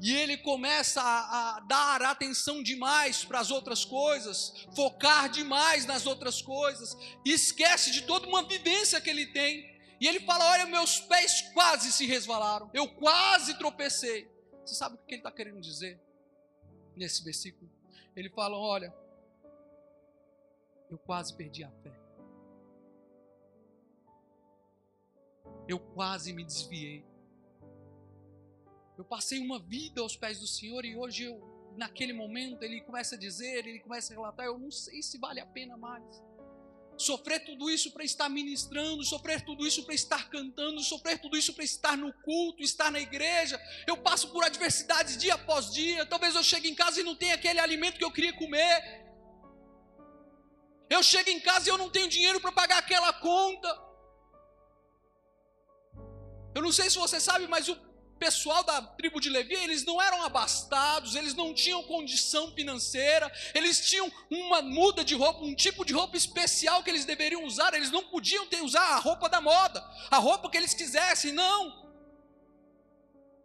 e 0.00 0.14
ele 0.14 0.36
começa 0.36 1.00
a, 1.00 1.56
a 1.56 1.60
dar 1.60 2.02
atenção 2.02 2.62
demais 2.62 3.24
para 3.24 3.40
as 3.40 3.50
outras 3.50 3.86
coisas, 3.86 4.66
focar 4.76 5.30
demais 5.30 5.86
nas 5.86 6.04
outras 6.06 6.42
coisas, 6.42 6.94
e 7.24 7.32
esquece 7.32 7.90
de 7.90 8.02
toda 8.02 8.28
uma 8.28 8.42
vivência 8.42 9.00
que 9.00 9.08
ele 9.08 9.26
tem. 9.26 9.72
E 10.02 10.06
ele 10.08 10.20
fala: 10.20 10.44
Olha, 10.50 10.66
meus 10.66 10.98
pés 11.00 11.42
quase 11.54 11.92
se 11.92 12.04
resvalaram, 12.04 12.68
eu 12.74 12.88
quase 12.96 13.56
tropecei. 13.56 14.28
Você 14.64 14.74
sabe 14.74 14.96
o 14.96 14.98
que 14.98 15.14
ele 15.14 15.20
está 15.20 15.30
querendo 15.30 15.60
dizer 15.60 16.00
nesse 16.96 17.22
versículo? 17.22 17.70
Ele 18.16 18.28
fala: 18.28 18.58
Olha, 18.58 18.92
eu 20.90 20.98
quase 20.98 21.34
perdi 21.34 21.62
a 21.62 21.70
fé. 21.70 22.02
eu 25.68 25.78
quase 25.78 26.32
me 26.32 26.44
desviei. 26.44 27.04
Eu 28.96 29.04
passei 29.04 29.38
uma 29.38 29.58
vida 29.58 30.00
aos 30.00 30.16
pés 30.16 30.40
do 30.40 30.46
Senhor 30.46 30.84
e 30.84 30.96
hoje 30.96 31.24
eu, 31.24 31.40
naquele 31.76 32.12
momento, 32.12 32.62
ele 32.62 32.80
começa 32.82 33.14
a 33.14 33.18
dizer, 33.18 33.66
ele 33.66 33.80
começa 33.80 34.12
a 34.12 34.16
relatar, 34.16 34.46
eu 34.46 34.58
não 34.58 34.70
sei 34.70 35.02
se 35.02 35.18
vale 35.18 35.40
a 35.40 35.46
pena 35.46 35.76
mais. 35.76 36.22
Sofrer 37.02 37.44
tudo 37.44 37.68
isso 37.68 37.90
para 37.90 38.04
estar 38.04 38.28
ministrando, 38.28 39.02
sofrer 39.04 39.44
tudo 39.44 39.66
isso 39.66 39.84
para 39.84 39.94
estar 39.94 40.28
cantando, 40.30 40.80
sofrer 40.80 41.20
tudo 41.20 41.36
isso 41.36 41.52
para 41.52 41.64
estar 41.64 41.96
no 41.96 42.12
culto, 42.26 42.62
estar 42.62 42.90
na 42.90 43.00
igreja. 43.00 43.60
Eu 43.86 43.96
passo 43.96 44.28
por 44.28 44.44
adversidades 44.44 45.16
dia 45.16 45.34
após 45.34 45.72
dia. 45.72 46.06
Talvez 46.06 46.34
eu 46.34 46.42
chegue 46.42 46.68
em 46.68 46.74
casa 46.74 47.00
e 47.00 47.04
não 47.08 47.16
tenha 47.16 47.34
aquele 47.34 47.58
alimento 47.58 47.98
que 47.98 48.04
eu 48.04 48.16
queria 48.16 48.32
comer. 48.32 49.02
Eu 50.88 51.02
chego 51.02 51.30
em 51.30 51.40
casa 51.40 51.68
e 51.68 51.72
eu 51.72 51.78
não 51.78 51.90
tenho 51.90 52.08
dinheiro 52.08 52.40
para 52.40 52.52
pagar 52.52 52.78
aquela 52.78 53.12
conta. 53.12 53.70
Eu 56.54 56.62
não 56.62 56.72
sei 56.78 56.88
se 56.88 56.98
você 56.98 57.18
sabe, 57.18 57.46
mas 57.48 57.68
o 57.68 57.91
pessoal 58.22 58.62
da 58.62 58.80
tribo 58.80 59.20
de 59.20 59.28
Levi, 59.28 59.56
eles 59.56 59.84
não 59.84 60.00
eram 60.00 60.22
abastados, 60.22 61.16
eles 61.16 61.34
não 61.34 61.52
tinham 61.52 61.82
condição 61.82 62.52
financeira, 62.52 63.28
eles 63.52 63.84
tinham 63.84 64.08
uma 64.30 64.62
muda 64.62 65.04
de 65.04 65.16
roupa, 65.16 65.40
um 65.42 65.56
tipo 65.56 65.84
de 65.84 65.92
roupa 65.92 66.16
especial 66.16 66.84
que 66.84 66.90
eles 66.90 67.04
deveriam 67.04 67.44
usar, 67.44 67.74
eles 67.74 67.90
não 67.90 68.04
podiam 68.04 68.46
ter, 68.46 68.62
usar 68.62 68.94
a 68.94 69.00
roupa 69.00 69.28
da 69.28 69.40
moda, 69.40 69.80
a 70.08 70.18
roupa 70.18 70.48
que 70.48 70.56
eles 70.56 70.72
quisessem, 70.72 71.32
não. 71.32 71.82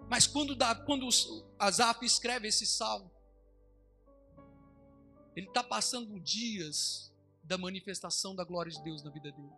Mas 0.08 0.28
quando, 0.28 0.56
quando 0.86 1.10
Asaf 1.58 2.06
escreve 2.06 2.48
esse 2.48 2.68
salmo, 2.68 3.12
ele 5.36 5.48
está 5.48 5.64
passando 5.64 6.20
dias 6.20 7.12
da 7.44 7.58
manifestação 7.58 8.36
da 8.36 8.44
glória 8.44 8.72
de 8.72 8.84
Deus 8.84 9.04
na 9.04 9.10
vida 9.10 9.32
dele. 9.32 9.58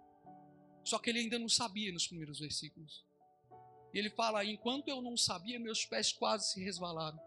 Só 0.86 0.98
que 0.98 1.10
ele 1.10 1.20
ainda 1.20 1.38
não 1.38 1.50
sabia 1.50 1.92
nos 1.92 2.08
primeiros 2.08 2.40
versículos. 2.40 3.09
E 3.94 3.98
ele 3.98 4.10
fala: 4.10 4.46
enquanto 4.46 4.88
eu 4.88 5.02
não 5.02 5.18
sabia, 5.18 5.60
meus 5.60 5.86
pés 5.86 6.12
quase 6.12 6.52
se 6.52 6.64
resvalaram. 6.64 7.20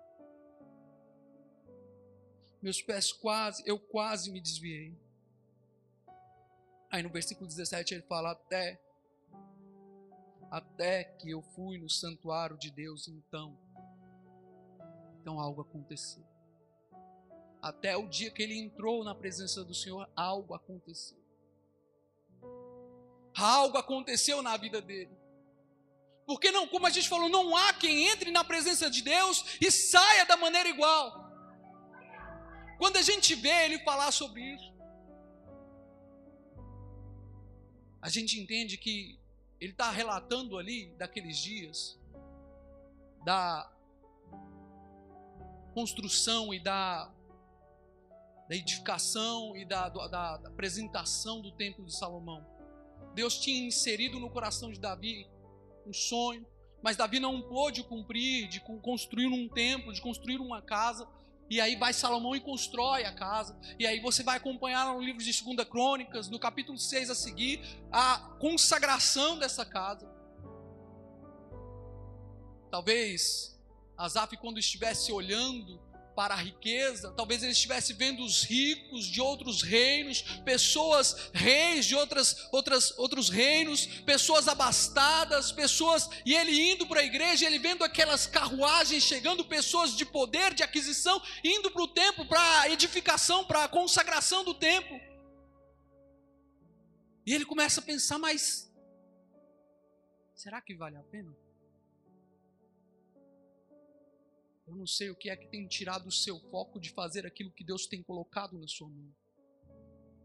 Meus 2.61 2.81
pés 2.81 3.12
quase, 3.12 3.62
eu 3.66 3.78
quase 3.78 4.31
me 4.31 4.40
desviei. 4.40 4.97
Aí 6.90 7.02
no 7.02 7.11
versículo 7.11 7.47
17 7.47 7.95
ele 7.95 8.02
fala: 8.04 8.33
até, 8.33 8.81
até 10.50 11.04
que 11.04 11.31
eu 11.31 11.42
fui 11.42 11.78
no 11.78 11.88
santuário 11.88 12.57
de 12.57 12.71
Deus, 12.71 13.09
então, 13.09 13.59
então 15.21 15.40
algo 15.40 15.62
aconteceu. 15.62 16.25
Até 17.61 17.97
o 17.97 18.09
dia 18.09 18.31
que 18.31 18.42
ele 18.42 18.59
entrou 18.59 19.04
na 19.04 19.14
presença 19.14 19.64
do 19.64 19.75
Senhor, 19.75 20.09
algo 20.16 20.54
aconteceu. 20.54 21.19
Algo 23.34 23.78
aconteceu 23.78 24.43
na 24.43 24.56
vida 24.56 24.80
dele. 24.82 25.22
Porque 26.26 26.50
não, 26.50 26.67
como 26.69 26.87
a 26.87 26.91
gente 26.91 27.08
falou, 27.08 27.28
não 27.28 27.56
há 27.56 27.73
quem 27.73 28.08
entre 28.08 28.30
na 28.30 28.45
presença 28.45 28.89
de 28.91 29.02
Deus 29.02 29.45
e 29.61 29.71
saia 29.71 30.25
da 30.25 30.37
maneira 30.37 30.69
igual. 30.69 31.30
Quando 32.78 32.97
a 32.97 33.02
gente 33.02 33.35
vê 33.35 33.65
ele 33.65 33.78
falar 33.80 34.11
sobre 34.13 34.41
isso, 34.41 34.73
a 38.00 38.08
gente 38.08 38.41
entende 38.41 38.76
que 38.76 39.19
ele 39.61 39.73
está 39.73 39.91
relatando 39.91 40.58
ali 40.58 40.93
daqueles 40.97 41.39
dias, 41.39 41.99
da 43.25 43.71
construção 45.73 46.52
e 46.52 46.58
da, 46.58 47.13
da 48.49 48.56
edificação 48.56 49.56
e 49.56 49.65
da, 49.65 49.89
da, 49.89 50.37
da 50.37 50.49
apresentação 50.49 51.41
do 51.41 51.52
templo 51.52 51.85
de 51.85 51.97
Salomão. 51.97 52.45
Deus 53.15 53.39
tinha 53.39 53.67
inserido 53.67 54.19
no 54.19 54.30
coração 54.30 54.73
de 54.73 54.80
Davi 54.80 55.30
um 55.86 55.92
sonho, 55.92 56.47
mas 56.82 56.97
Davi 56.97 57.21
não 57.21 57.40
pôde 57.40 57.82
cumprir 57.84 58.49
de 58.49 58.60
construir 58.60 59.26
um 59.26 59.49
templo, 59.49 59.92
de 59.92 60.00
construir 60.00 60.38
uma 60.38 60.60
casa. 60.60 61.08
E 61.49 61.60
aí 61.60 61.76
vai 61.76 61.92
Salomão 61.92 62.34
e 62.34 62.40
constrói 62.40 63.04
a 63.04 63.12
casa. 63.12 63.58
E 63.78 63.86
aí 63.86 64.00
você 64.00 64.23
vai 64.23 64.38
acompanhar 64.38 64.86
no 64.86 65.00
livro 65.00 65.23
de 65.23 65.45
2 65.45 65.68
Crônicas, 65.68 66.28
no 66.28 66.38
capítulo 66.38 66.78
6 66.78 67.10
a 67.10 67.14
seguir, 67.14 67.60
a 67.92 68.36
consagração 68.40 69.38
dessa 69.38 69.64
casa. 69.64 70.10
Talvez 72.71 73.52
Asaf, 73.97 74.36
quando 74.38 74.58
estivesse 74.58 75.12
olhando 75.12 75.80
para 76.14 76.34
a 76.34 76.36
riqueza, 76.36 77.12
talvez 77.12 77.42
ele 77.42 77.52
estivesse 77.52 77.92
vendo 77.92 78.22
os 78.22 78.44
ricos 78.44 79.06
de 79.06 79.20
outros 79.20 79.62
reinos, 79.62 80.22
pessoas, 80.44 81.30
reis 81.32 81.86
de 81.86 81.94
outras, 81.94 82.48
outras, 82.52 82.96
outros 82.98 83.28
reinos, 83.28 83.86
pessoas 83.86 84.48
abastadas, 84.48 85.50
pessoas, 85.52 86.08
e 86.25 86.34
ele 86.34 86.72
indo 86.72 86.86
para 86.86 87.00
a 87.00 87.04
igreja, 87.04 87.46
ele 87.46 87.58
vendo 87.58 87.82
aquelas 87.82 88.26
carruagens 88.26 89.02
chegando, 89.02 89.44
pessoas 89.44 89.96
de 89.96 90.04
poder, 90.04 90.54
de 90.54 90.62
aquisição, 90.62 91.20
indo 91.42 91.70
para 91.70 91.82
o 91.82 91.88
templo, 91.88 92.26
para 92.26 92.60
a 92.60 92.68
edificação, 92.68 93.44
para 93.44 93.64
a 93.64 93.68
consagração 93.68 94.44
do 94.44 94.54
templo. 94.54 95.00
E 97.25 97.32
ele 97.32 97.44
começa 97.44 97.80
a 97.80 97.84
pensar, 97.84 98.18
mas 98.18 98.70
será 100.34 100.60
que 100.60 100.75
vale 100.75 100.96
a 100.96 101.02
pena? 101.02 101.42
Eu 104.66 104.76
não 104.76 104.86
sei 104.86 105.10
o 105.10 105.16
que 105.16 105.28
é 105.28 105.36
que 105.36 105.48
tem 105.48 105.66
tirado 105.66 106.06
o 106.06 106.12
seu 106.12 106.38
foco 106.50 106.80
de 106.80 106.90
fazer 106.90 107.26
aquilo 107.26 107.50
que 107.50 107.64
Deus 107.64 107.86
tem 107.86 108.02
colocado 108.02 108.58
na 108.58 108.68
sua 108.68 108.88
mão. 108.88 109.12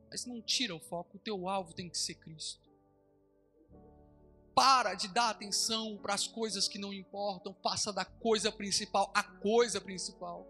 Mas 0.09 0.25
não 0.25 0.41
tira 0.41 0.75
o 0.75 0.79
foco, 0.79 1.17
o 1.17 1.19
teu 1.19 1.49
alvo 1.49 1.73
tem 1.73 1.89
que 1.89 1.97
ser 1.97 2.15
Cristo. 2.15 2.65
Para 4.55 4.95
de 4.95 5.07
dar 5.07 5.29
atenção 5.29 5.97
para 5.97 6.13
as 6.13 6.27
coisas 6.27 6.67
que 6.67 6.79
não 6.79 6.93
importam, 6.93 7.53
faça 7.61 7.91
da 7.91 8.05
coisa 8.05 8.51
principal 8.51 9.11
a 9.13 9.23
coisa 9.23 9.81
principal. 9.81 10.47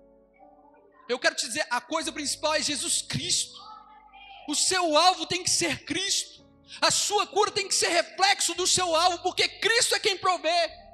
Eu 1.10 1.20
quero 1.20 1.36
te 1.36 1.48
dizer, 1.48 1.66
a 1.70 1.80
coisa 1.80 2.12
principal 2.12 2.54
é 2.56 2.62
Jesus 2.62 3.02
Cristo. 3.02 3.58
O 4.48 4.56
seu 4.56 4.98
alvo 4.98 5.26
tem 5.26 5.44
que 5.44 5.50
ser 5.50 5.86
Cristo. 5.86 6.46
A 6.82 6.92
sua 6.92 7.26
cura 7.26 7.52
tem 7.52 7.68
que 7.68 7.76
ser 7.76 7.88
reflexo 7.88 8.54
do 8.54 8.68
seu 8.68 8.94
alvo, 8.94 9.20
porque 9.24 9.48
Cristo 9.48 9.96
é 9.96 10.00
quem 10.00 10.18
provê. 10.18 10.87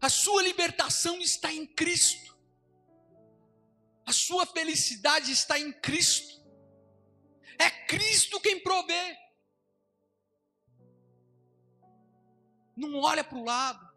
A 0.00 0.08
sua 0.08 0.42
libertação 0.42 1.20
está 1.20 1.52
em 1.52 1.66
Cristo. 1.66 2.34
A 4.06 4.12
sua 4.12 4.46
felicidade 4.46 5.30
está 5.30 5.58
em 5.58 5.72
Cristo. 5.72 6.40
É 7.58 7.70
Cristo 7.70 8.40
quem 8.40 8.58
provê. 8.60 9.16
Não 12.74 12.96
olha 12.96 13.22
para 13.22 13.38
o 13.38 13.44
lado. 13.44 13.90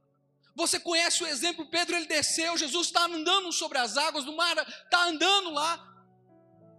Você 0.55 0.79
conhece 0.79 1.23
o 1.23 1.27
exemplo, 1.27 1.69
Pedro 1.69 1.95
ele 1.95 2.05
desceu, 2.05 2.57
Jesus 2.57 2.87
está 2.87 3.05
andando 3.05 3.51
sobre 3.51 3.79
as 3.79 3.97
águas 3.97 4.23
do 4.23 4.35
mar, 4.35 4.55
está 4.57 5.05
andando 5.05 5.49
lá. 5.49 5.71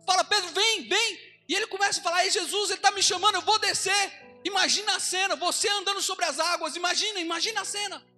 Fala, 0.07 0.23
Pedro, 0.23 0.51
vem, 0.51 0.89
vem. 0.89 1.43
E 1.49 1.55
ele 1.55 1.67
começa 1.67 1.99
a 1.99 2.03
falar, 2.03 2.25
ei 2.25 2.31
Jesus, 2.31 2.71
ele 2.71 2.79
está 2.79 2.91
me 2.93 3.03
chamando, 3.03 3.37
eu 3.37 3.43
vou 3.43 3.59
descer. 3.59 4.41
Imagina 4.45 4.97
a 4.97 5.01
cena, 5.01 5.35
você 5.35 5.69
andando 5.69 6.03
sobre 6.03 6.25
as 6.25 6.39
águas, 6.39 6.77
imagina, 6.77 7.19
imagina 7.19 7.63
a 7.63 7.65
cena. 7.65 8.14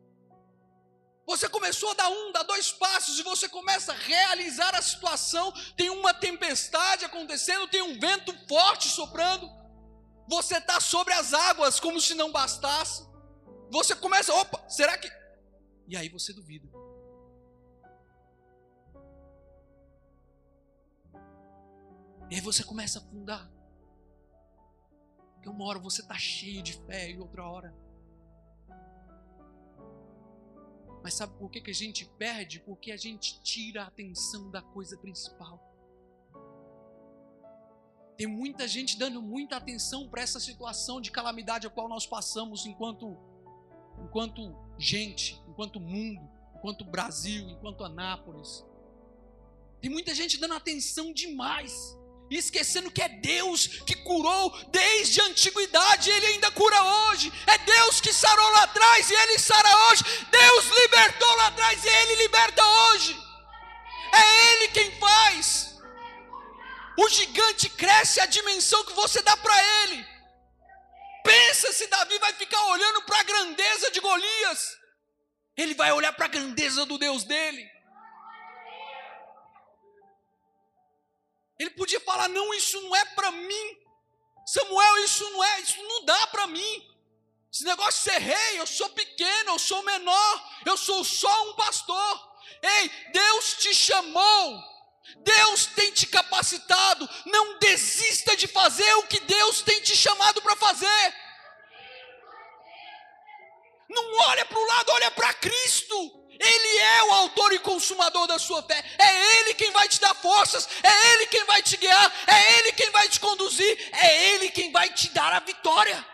Você 1.27 1.49
começou 1.49 1.91
a 1.91 1.95
dar 1.95 2.09
um, 2.09 2.31
dar 2.31 2.45
dois 2.45 2.71
passos 2.71 3.19
e 3.19 3.23
você 3.25 3.49
começa 3.49 3.93
a 3.93 3.97
realizar 3.97 4.77
a 4.77 4.81
situação. 4.81 5.53
Tem 5.77 5.91
uma 5.91 6.15
tempestade 6.15 7.05
acontecendo, 7.05 7.67
tem 7.67 7.83
um 7.83 7.99
vento 7.99 8.33
forte 8.47 8.89
soprando. 8.89 9.51
Você 10.29 10.59
está 10.59 10.81
sobre 10.81 11.13
as 11.13 11.35
águas 11.35 11.81
como 11.81 12.01
se 12.01 12.15
não 12.15 12.31
bastasse. 12.31 13.05
Você 13.71 13.97
começa, 13.97 14.33
opa, 14.33 14.65
será 14.69 14.97
que. 14.97 15.11
E 15.89 15.97
aí 15.97 16.09
você 16.09 16.33
duvida. 16.33 16.69
E 22.31 22.37
aí 22.37 22.41
você 22.41 22.63
começa 22.63 23.01
a 23.01 23.03
afundar. 23.03 23.51
Porque 25.35 25.49
uma 25.49 25.65
hora 25.65 25.81
você 25.81 26.03
está 26.03 26.17
cheio 26.17 26.63
de 26.63 26.75
fé 26.87 27.11
e 27.11 27.19
outra 27.19 27.45
hora 27.45 27.86
Mas 31.07 31.15
sabe 31.15 31.39
por 31.39 31.49
que, 31.49 31.61
que 31.61 31.71
a 31.71 31.73
gente 31.73 32.05
perde? 32.19 32.59
Porque 32.59 32.91
a 32.91 32.97
gente 32.97 33.41
tira 33.41 33.85
a 33.85 33.87
atenção 33.87 34.51
da 34.51 34.61
coisa 34.61 34.99
principal. 34.99 35.63
Tem 38.17 38.27
muita 38.27 38.67
gente 38.67 38.99
dando 38.99 39.23
muita 39.23 39.55
atenção 39.57 40.09
para 40.09 40.23
essa 40.23 40.41
situação 40.41 41.01
de 41.01 41.13
calamidade 41.13 41.65
a 41.65 41.71
qual 41.71 41.89
nós 41.89 42.09
passamos 42.09 42.67
enquanto 42.67 43.17
enquanto 44.03 44.53
gente, 44.77 45.41
enquanto 45.47 45.79
mundo, 45.79 46.29
enquanto 46.57 46.85
Brasil, 46.85 47.51
enquanto 47.51 47.85
Anápolis. 47.85 48.67
Tem 49.81 49.89
muita 49.89 50.13
gente 50.13 50.41
dando 50.41 50.55
atenção 50.55 51.13
demais 51.13 51.97
e 52.31 52.37
esquecendo 52.37 52.91
que 52.91 53.03
é 53.03 53.09
Deus 53.09 53.67
que 53.87 53.95
curou 53.97 54.51
desde 54.69 55.21
a 55.21 55.25
antiguidade, 55.25 56.11
Ele 56.11 56.27
ainda 56.27 56.51
cura 56.51 56.83
hoje. 56.83 57.33
É 57.47 57.59
Deus 57.59 58.01
que 58.01 58.13
sarou 58.13 58.51
lá 58.51 58.65
atrás 58.65 59.11
e 59.11 59.15
Ele 59.15 59.39
sara 59.39 59.69
hoje. 59.89 60.05
Deus 60.31 60.67
libertou 60.67 61.37
lá 61.37 61.47
atrás 61.49 61.85
e 61.85 61.89
Ele 61.89 62.23
liberta 62.23 62.65
hoje. 62.65 63.17
É 64.13 64.53
Ele 64.53 64.69
quem 64.69 64.91
faz. 64.99 65.77
O 66.99 67.09
gigante 67.11 67.69
cresce 67.69 68.21
a 68.21 68.27
dimensão 68.27 68.85
que 68.85 68.95
você 68.95 69.21
dá 69.21 69.37
para 69.37 69.83
ele. 69.83 70.07
Pensa 71.23 71.73
se 71.73 71.87
Davi 71.89 72.19
vai 72.19 72.33
ficar 72.33 72.63
olhando 72.69 73.03
para 73.03 73.21
a 73.21 73.23
grandeza 73.23 73.91
de 73.91 74.01
Golias. 74.01 74.79
Ele 75.57 75.75
vai 75.75 75.93
olhar 75.93 76.13
para 76.13 76.25
a 76.25 76.29
grandeza 76.29 76.87
do 76.87 76.97
Deus 76.97 77.25
dele. 77.25 77.76
Ele 81.59 81.71
podia 81.71 82.01
falar: 82.01 82.29
não, 82.29 82.55
isso 82.55 82.81
não 82.83 82.95
é 82.95 83.05
para 83.07 83.31
mim. 83.31 83.79
Samuel, 84.47 85.05
isso 85.05 85.29
não 85.31 85.45
é, 85.45 85.61
isso 85.61 85.83
não 85.83 86.05
dá 86.05 86.27
para 86.29 86.47
mim. 86.47 86.97
Esse 87.53 87.65
negócio 87.65 88.05
de 88.05 88.11
ser 88.13 88.19
rei, 88.19 88.61
eu 88.61 88.67
sou 88.67 88.89
pequeno, 88.91 89.53
eu 89.53 89.59
sou 89.59 89.83
menor, 89.83 90.51
eu 90.67 90.77
sou 90.77 91.03
só 91.03 91.51
um 91.51 91.55
pastor. 91.55 92.37
Ei, 92.63 92.89
Deus 93.13 93.55
te 93.55 93.75
chamou, 93.75 94.63
Deus 95.19 95.67
tem 95.67 95.91
te 95.91 96.07
capacitado. 96.07 97.09
Não 97.25 97.59
desista 97.59 98.37
de 98.37 98.47
fazer 98.47 98.95
o 98.97 99.07
que 99.07 99.21
Deus 99.21 99.63
tem 99.63 99.81
te 99.81 99.97
chamado 99.97 100.41
para 100.43 100.55
fazer. 100.57 101.15
Não 103.89 104.17
olha 104.29 104.45
para 104.45 104.59
o 104.59 104.67
lado, 104.67 104.93
olha 104.93 105.11
para 105.13 105.33
Cristo. 105.35 106.26
Ele 106.39 106.79
é 106.79 107.05
o 107.05 107.13
autor 107.13 107.53
e 107.53 107.59
consumador 107.59 108.27
da 108.27 108.39
sua 108.39 108.63
fé. 108.63 108.85
É 108.99 109.41
Ele 109.41 109.55
quem 109.55 109.71
vai 109.71 109.89
te 109.89 110.01
dar 110.01 110.15
forças. 110.15 110.69
É 110.83 111.13
Ele 111.13 111.27
quem 111.27 111.45
vai 111.45 111.63
te 111.63 111.77
guiar. 111.77 112.13
É 112.27 112.59
Ele 112.59 112.73
quem 112.73 112.91
vai 112.91 113.09
te 113.09 113.21
conduzir. 113.21 113.91
É 113.93 114.33
Ele 114.33 114.51
quem 114.51 114.71
vai 114.71 114.93
te 114.93 115.11
dar 115.11 115.33
a 115.33 115.41
vitória. 115.41 116.05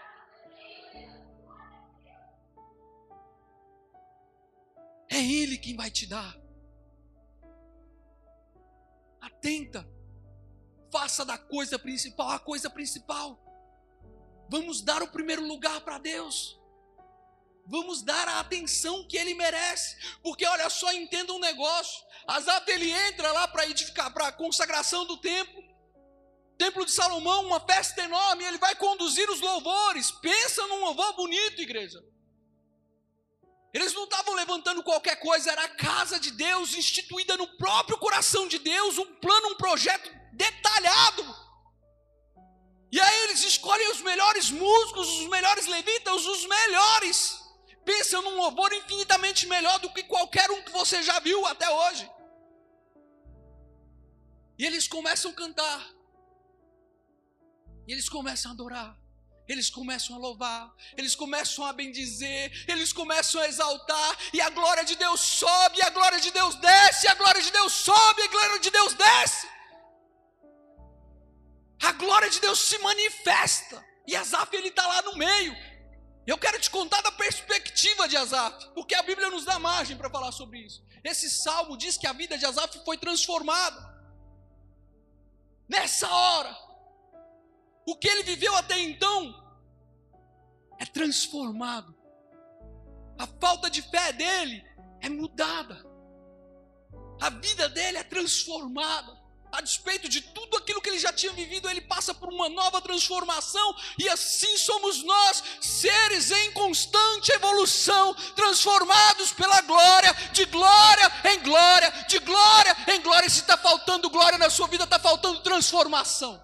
É 5.09 5.19
Ele 5.19 5.59
quem 5.59 5.77
vai 5.77 5.91
te 5.91 6.07
dar. 6.07 6.37
Atenta. 9.21 9.87
Faça 10.91 11.25
da 11.25 11.39
coisa 11.39 11.79
principal 11.79 12.31
a 12.31 12.39
coisa 12.39 12.69
principal. 12.69 13.39
Vamos 14.49 14.83
dar 14.83 15.03
o 15.03 15.09
primeiro 15.09 15.47
lugar 15.47 15.81
para 15.81 15.99
Deus. 15.99 16.62
Vamos 17.67 18.03
dar 18.03 18.29
a 18.29 18.41
atenção 18.41 19.07
que 19.07 19.17
ele 19.17 19.35
merece. 19.35 19.97
Porque 20.23 20.47
olha 20.47 20.69
só, 20.69 20.93
entenda 20.93 21.33
um 21.33 21.39
negócio. 21.39 22.03
Asaf 22.27 22.71
ele 22.71 22.91
entra 22.91 23.33
lá 23.33 23.49
para 23.49 23.67
edificar, 23.67 24.13
para 24.13 24.29
a 24.29 24.33
consagração 24.33 25.05
do 25.05 25.17
templo. 25.17 25.63
Templo 26.59 26.85
de 26.85 26.93
Salomão, 26.93 27.47
uma 27.47 27.61
festa 27.61 28.03
enorme, 28.03 28.45
ele 28.45 28.59
vai 28.59 28.75
conduzir 28.77 29.29
os 29.31 29.41
louvores. 29.41 30.11
Pensa 30.11 30.67
num 30.67 30.81
louvor 30.81 31.13
bonito, 31.15 31.61
igreja. 31.61 32.03
Eles 33.75 33.95
não 33.95 34.05
estavam 34.05 34.35
levantando 34.35 34.83
qualquer 34.83 35.17
coisa, 35.17 35.51
era 35.51 35.65
a 35.65 35.69
casa 35.69 36.21
de 36.21 36.31
Deus, 36.31 36.75
instituída 36.75 37.37
no 37.39 37.49
próprio 37.57 37.97
coração 37.97 38.47
de 38.47 38.59
Deus, 38.59 38.99
um 38.99 39.15
plano, 39.17 39.49
um 39.49 39.55
projeto 39.55 40.11
detalhado. 40.35 41.25
E 42.93 43.01
aí 43.01 43.21
eles 43.25 43.43
escolhem 43.43 43.91
os 43.91 44.03
melhores 44.03 44.51
músicos, 44.51 45.09
os 45.09 45.27
melhores 45.29 45.67
levitas, 45.67 46.27
os 46.27 46.45
melhores. 46.47 47.42
Pensa 47.85 48.21
num 48.21 48.37
louvor 48.37 48.73
infinitamente 48.73 49.47
melhor 49.47 49.79
do 49.81 49.93
que 49.93 50.03
qualquer 50.05 50.51
um 50.51 50.63
que 50.63 50.71
você 50.71 51.03
já 51.03 51.19
viu 51.21 51.45
até 51.47 51.69
hoje. 51.69 52.11
E 54.59 54.65
eles 54.65 54.87
começam 54.87 55.31
a 55.31 55.35
cantar. 55.35 55.91
E 57.87 57.93
eles 57.93 58.09
começam 58.09 58.51
a 58.51 58.55
adorar. 58.55 59.03
Eles 59.49 59.69
começam 59.69 60.15
a 60.17 60.19
louvar, 60.19 60.73
eles 60.97 61.17
começam 61.17 61.65
a 61.65 61.73
bendizer, 61.73 62.65
eles 62.69 62.93
começam 62.93 63.41
a 63.41 63.49
exaltar, 63.49 64.17
e 64.33 64.41
a 64.41 64.49
glória 64.51 64.85
de 64.85 64.95
Deus 64.95 65.21
sobe, 65.21 65.79
e 65.79 65.83
a 65.83 65.91
glória 65.91 66.21
de 66.21 66.31
Deus 66.31 66.55
desce, 66.55 67.07
e 67.07 67.09
a 67.09 67.15
glória 67.15 67.43
de 67.43 67.51
Deus 67.51 67.73
sobe, 67.73 68.23
e 68.23 68.25
a 68.25 68.29
glória 68.29 68.61
de 68.61 68.71
Deus 68.71 68.95
desce. 68.95 69.49
A 71.83 71.93
glória 71.93 72.31
de 72.31 72.41
Deus 72.41 72.61
se 72.61 72.79
manifesta, 72.79 73.85
e 74.07 74.15
Asaf 74.15 74.55
ele 74.57 74.69
está 74.69 74.87
lá 74.87 75.03
no 75.03 75.17
meio, 75.17 75.55
eu 76.27 76.39
quero 76.39 76.61
te 76.61 76.71
contar 76.71 77.01
da 77.03 77.11
perspectiva 77.13 78.09
de 78.09 78.17
Asaf, 78.17 78.69
porque 78.75 78.95
a 78.95 79.03
Bíblia 79.03 79.29
nos 79.31 79.45
dá 79.45 79.59
margem 79.59 79.97
para 79.97 80.11
falar 80.11 80.33
sobre 80.33 80.61
isso. 80.61 80.85
Esse 81.03 81.29
salmo 81.29 81.77
diz 81.77 81.97
que 81.97 82.07
a 82.07 82.13
vida 82.13 82.39
de 82.39 82.47
Asaf 82.47 82.79
foi 82.85 82.97
transformada. 82.97 83.93
Nessa 85.69 86.09
hora, 86.09 86.57
o 87.87 87.97
que 87.97 88.07
ele 88.07 88.23
viveu 88.23 88.55
até 88.55 88.79
então 88.79 89.35
é 90.79 90.87
transformado. 90.87 91.95
A 93.19 93.27
falta 93.41 93.69
de 93.69 93.83
fé 93.83 94.13
dele 94.13 94.65
é 95.01 95.09
mudada. 95.09 95.85
A 97.21 97.31
vida 97.31 97.69
dele 97.69 97.99
é 97.99 98.05
transformada 98.05 99.21
a 99.53 99.61
despeito 99.61 100.09
de 100.09 100.21
tudo 100.21 100.62
ele 100.93 101.01
já 101.01 101.13
tinha 101.13 101.33
vivido, 101.33 101.69
ele 101.69 101.81
passa 101.81 102.15
por 102.15 102.29
uma 102.29 102.49
nova 102.49 102.81
transformação, 102.81 103.75
e 103.99 104.09
assim 104.09 104.57
somos 104.57 105.03
nós, 105.03 105.43
seres 105.61 106.31
em 106.31 106.53
constante 106.53 107.33
evolução, 107.33 108.15
transformados 108.37 109.33
pela 109.33 109.61
glória, 109.63 110.13
de 110.33 110.45
glória 110.47 111.13
em 111.33 111.43
glória, 111.43 111.91
de 112.09 112.19
glória 112.19 112.77
em 112.89 113.01
glória. 113.01 113.29
Se 113.29 113.41
está 113.41 113.57
faltando 113.57 114.11
glória 114.11 114.39
na 114.39 114.51
sua 114.51 114.69
vida, 114.69 114.85
está 114.85 114.99
faltando 114.99 115.41
transformação. 115.41 116.41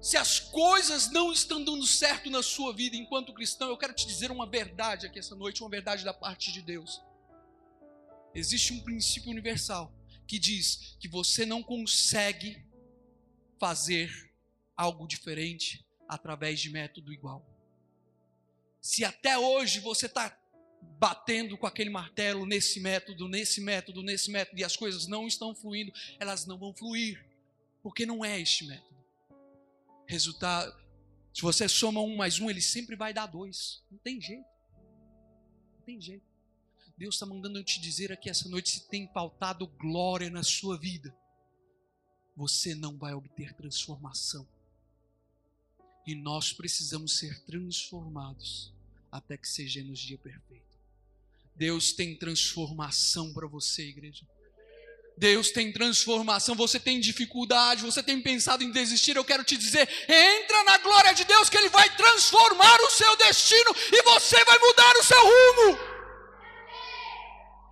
Se 0.00 0.16
as 0.16 0.38
coisas 0.38 1.10
não 1.10 1.32
estão 1.32 1.62
dando 1.62 1.86
certo 1.86 2.30
na 2.30 2.42
sua 2.42 2.72
vida 2.72 2.96
enquanto 2.96 3.34
cristão, 3.34 3.68
eu 3.68 3.76
quero 3.76 3.92
te 3.92 4.06
dizer 4.06 4.30
uma 4.30 4.46
verdade 4.46 5.06
aqui 5.06 5.18
essa 5.18 5.34
noite, 5.34 5.62
uma 5.62 5.70
verdade 5.70 6.04
da 6.04 6.14
parte 6.14 6.52
de 6.52 6.62
Deus. 6.62 7.02
Existe 8.34 8.72
um 8.72 8.80
princípio 8.80 9.30
universal 9.30 9.92
que 10.28 10.38
diz 10.38 10.96
que 11.00 11.08
você 11.08 11.46
não 11.46 11.62
consegue 11.62 12.62
fazer 13.58 14.30
algo 14.76 15.08
diferente 15.08 15.84
através 16.06 16.60
de 16.60 16.68
método 16.70 17.12
igual. 17.12 17.44
Se 18.80 19.04
até 19.04 19.36
hoje 19.38 19.80
você 19.80 20.06
está 20.06 20.38
batendo 20.98 21.56
com 21.56 21.66
aquele 21.66 21.90
martelo 21.90 22.44
nesse 22.46 22.78
método, 22.78 23.26
nesse 23.26 23.60
método, 23.60 24.02
nesse 24.02 24.30
método, 24.30 24.60
e 24.60 24.64
as 24.64 24.76
coisas 24.76 25.06
não 25.06 25.26
estão 25.26 25.54
fluindo, 25.54 25.92
elas 26.20 26.46
não 26.46 26.58
vão 26.58 26.74
fluir, 26.74 27.24
porque 27.82 28.04
não 28.04 28.24
é 28.24 28.38
este 28.38 28.66
método. 28.66 28.96
Resultado, 30.06 30.72
se 31.32 31.40
você 31.40 31.68
soma 31.68 32.00
um 32.00 32.16
mais 32.16 32.38
um, 32.38 32.50
ele 32.50 32.62
sempre 32.62 32.96
vai 32.96 33.14
dar 33.14 33.26
dois. 33.26 33.82
Não 33.90 33.98
tem 33.98 34.20
jeito. 34.20 34.46
Não 35.74 35.80
tem 35.86 36.00
jeito. 36.00 36.27
Deus 36.98 37.14
está 37.14 37.24
mandando 37.24 37.60
eu 37.60 37.64
te 37.64 37.80
dizer 37.80 38.10
aqui 38.10 38.28
essa 38.28 38.48
noite: 38.48 38.70
se 38.70 38.88
tem 38.88 39.08
faltado 39.14 39.68
glória 39.68 40.28
na 40.28 40.42
sua 40.42 40.76
vida, 40.76 41.16
você 42.36 42.74
não 42.74 42.98
vai 42.98 43.14
obter 43.14 43.54
transformação. 43.54 44.46
E 46.04 46.14
nós 46.16 46.52
precisamos 46.52 47.18
ser 47.18 47.38
transformados 47.44 48.72
até 49.12 49.36
que 49.36 49.46
sejamos 49.46 50.00
dia 50.00 50.18
perfeito. 50.18 50.76
Deus 51.54 51.92
tem 51.92 52.16
transformação 52.16 53.32
para 53.32 53.46
você, 53.46 53.82
igreja. 53.82 54.26
Deus 55.16 55.50
tem 55.50 55.72
transformação. 55.72 56.56
Você 56.56 56.80
tem 56.80 56.98
dificuldade, 56.98 57.82
você 57.82 58.02
tem 58.02 58.20
pensado 58.20 58.64
em 58.64 58.72
desistir. 58.72 59.14
Eu 59.16 59.24
quero 59.24 59.44
te 59.44 59.56
dizer: 59.56 59.88
entra 60.08 60.64
na 60.64 60.78
glória 60.78 61.12
de 61.12 61.24
Deus, 61.24 61.48
que 61.48 61.56
Ele 61.56 61.68
vai 61.68 61.94
transformar 61.96 62.80
o 62.80 62.90
seu 62.90 63.16
destino 63.16 63.70
e 63.92 64.02
você 64.02 64.44
vai 64.44 64.58
mudar 64.58 64.96
o 64.96 65.04
seu 65.04 65.22
rumo. 65.22 65.87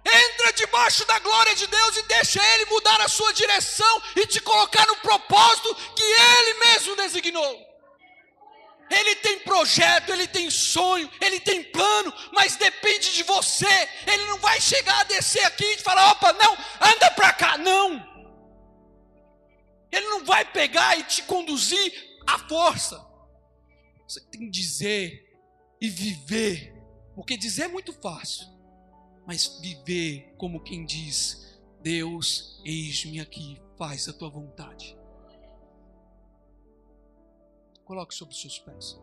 Entra 0.07 0.53
debaixo 0.53 1.05
da 1.05 1.19
glória 1.19 1.53
de 1.57 1.67
Deus 1.67 1.97
e 1.97 2.03
deixa 2.05 2.41
Ele 2.55 2.67
mudar 2.67 3.01
a 3.01 3.09
sua 3.09 3.33
direção 3.33 4.03
e 4.15 4.25
te 4.25 4.41
colocar 4.41 4.87
no 4.87 4.97
propósito 4.99 5.75
que 5.97 6.03
Ele 6.03 6.55
mesmo 6.61 6.95
designou. 6.95 7.67
Ele 8.89 9.17
tem 9.17 9.41
projeto, 9.41 10.13
ele 10.13 10.29
tem 10.29 10.49
sonho, 10.49 11.11
ele 11.21 11.41
tem 11.41 11.61
plano, 11.61 12.15
mas 12.33 12.55
depende 12.55 13.13
de 13.15 13.25
você. 13.25 13.67
Ele 14.07 14.25
não 14.27 14.39
vai 14.39 14.61
chegar 14.61 15.01
a 15.01 15.05
descer 15.05 15.45
aqui 15.45 15.65
e 15.65 15.79
falar: 15.79 16.13
opa, 16.13 16.33
não, 16.35 16.57
anda 16.81 17.11
para 17.11 17.33
cá. 17.33 17.59
Não. 17.59 18.15
Ele 19.91 20.07
não 20.07 20.25
vai 20.25 20.45
pegar 20.45 20.97
e 20.97 21.03
te 21.03 21.21
conduzir 21.25 21.93
à 22.29 22.39
força. 22.39 23.05
Você 24.07 24.21
tem 24.31 24.43
que 24.43 24.51
dizer 24.51 25.21
e 25.81 25.91
viver, 25.91 26.73
porque 27.17 27.37
dizer 27.37 27.65
é 27.65 27.69
muito 27.69 27.93
fácil 28.01 28.56
mas 29.27 29.59
viver 29.61 30.33
como 30.39 30.63
quem 30.63 30.87
diz: 30.87 31.61
Deus, 31.83 32.61
eis-me 32.65 33.21
aqui, 33.21 33.61
faz 33.77 34.09
a 34.09 34.13
tua 34.13 34.31
vontade. 34.31 34.97
Coloque 37.85 38.15
sobre 38.15 38.35
os 38.35 38.41
seus 38.41 38.59
pés. 38.59 38.99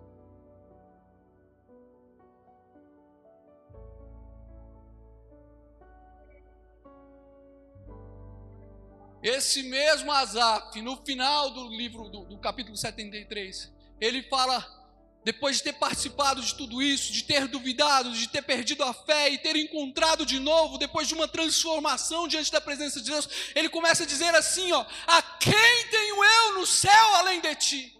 Esse 9.22 9.64
mesmo 9.64 10.12
Azaf, 10.12 10.82
no 10.82 10.98
final 11.06 11.52
do 11.52 11.70
livro, 11.70 12.10
do, 12.10 12.26
do 12.26 12.38
capítulo 12.38 12.76
73, 12.76 13.74
ele 14.02 14.22
fala 14.24 14.83
depois 15.24 15.58
de 15.58 15.64
ter 15.64 15.74
participado 15.74 16.42
de 16.42 16.54
tudo 16.56 16.82
isso, 16.82 17.12
de 17.14 17.24
ter 17.24 17.48
duvidado, 17.48 18.12
de 18.12 18.28
ter 18.28 18.42
perdido 18.42 18.84
a 18.84 18.94
fé 18.94 19.30
e 19.30 19.38
ter 19.38 19.56
encontrado 19.56 20.26
de 20.26 20.40
novo, 20.40 20.78
depois 20.78 21.08
de 21.08 21.14
uma 21.14 21.28
transformação 21.28 22.28
diante 22.28 22.52
da 22.52 22.60
presença 22.60 23.02
de 23.02 23.10
Deus, 23.10 23.30
ele 23.56 23.70
começa 23.70 24.04
a 24.04 24.08
dizer 24.08 24.36
assim: 24.36 24.72
ó, 24.74 24.86
a 25.08 25.22
quem 25.22 25.88
tenho 25.90 26.24
eu 26.24 26.54
no 26.60 26.66
céu 26.66 27.16
além 27.16 27.40
de 27.40 27.56
ti? 27.56 28.00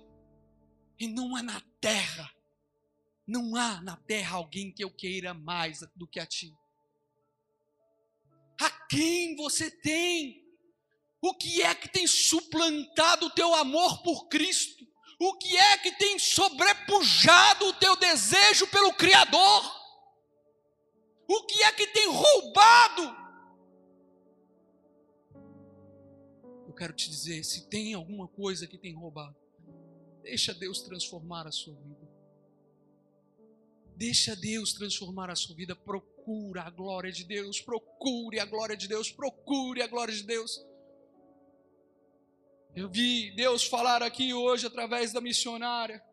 E 1.00 1.08
não 1.08 1.36
há 1.36 1.42
na 1.42 1.62
terra, 1.80 2.30
não 3.26 3.56
há 3.56 3.82
na 3.82 3.96
terra 3.96 4.36
alguém 4.36 4.72
que 4.72 4.84
eu 4.84 4.92
queira 4.92 5.34
mais 5.34 5.80
do 5.96 6.08
que 6.08 6.20
a 6.20 6.26
ti. 6.26 6.54
A 8.60 8.70
quem 8.70 9.36
você 9.36 9.72
tem? 9.72 10.44
O 11.22 11.34
que 11.34 11.62
é 11.62 11.74
que 11.74 11.88
tem 11.88 12.06
suplantado 12.06 13.28
o 13.28 13.30
teu 13.30 13.56
amor 13.56 14.04
por 14.04 14.28
Cristo? 14.28 14.83
O 15.20 15.38
que 15.38 15.56
é 15.56 15.78
que 15.78 15.92
tem 15.94 16.18
sobrepujado 16.20 17.68
o 17.68 17.74
teu 17.74 17.96
desejo 17.96 18.68
pelo 18.68 18.94
Criador? 18.94 19.84
O 21.28 21.46
que 21.46 21.64
é 21.64 21.72
que 21.72 21.88
tem 21.88 22.08
roubado? 22.10 23.24
Eu 26.68 26.74
quero 26.74 26.94
te 26.94 27.10
dizer: 27.10 27.44
se 27.44 27.70
tem 27.70 27.94
alguma 27.94 28.28
coisa 28.28 28.68
que 28.68 28.78
tem 28.78 28.94
roubado, 28.94 29.36
deixa 30.22 30.54
Deus 30.54 30.82
transformar 30.82 31.48
a 31.48 31.52
sua 31.52 31.76
vida. 31.76 32.14
Deixa 33.96 34.36
Deus 34.36 34.74
transformar 34.74 35.30
a 35.30 35.36
sua 35.36 35.56
vida. 35.56 35.76
Procura 35.76 36.64
a 36.64 36.70
glória 36.70 37.12
de 37.12 37.24
Deus. 37.24 37.62
Procure 37.62 38.40
a 38.40 38.46
glória 38.46 38.76
de 38.76 38.88
Deus. 38.88 39.12
Procure 39.12 39.82
a 39.82 39.88
glória 39.88 40.14
de 40.14 40.24
Deus. 40.24 40.66
Eu 42.76 42.90
vi 42.90 43.30
Deus 43.36 43.64
falar 43.66 44.02
aqui 44.02 44.34
hoje 44.34 44.66
através 44.66 45.14
da 45.14 45.22
missionária. 45.22 46.04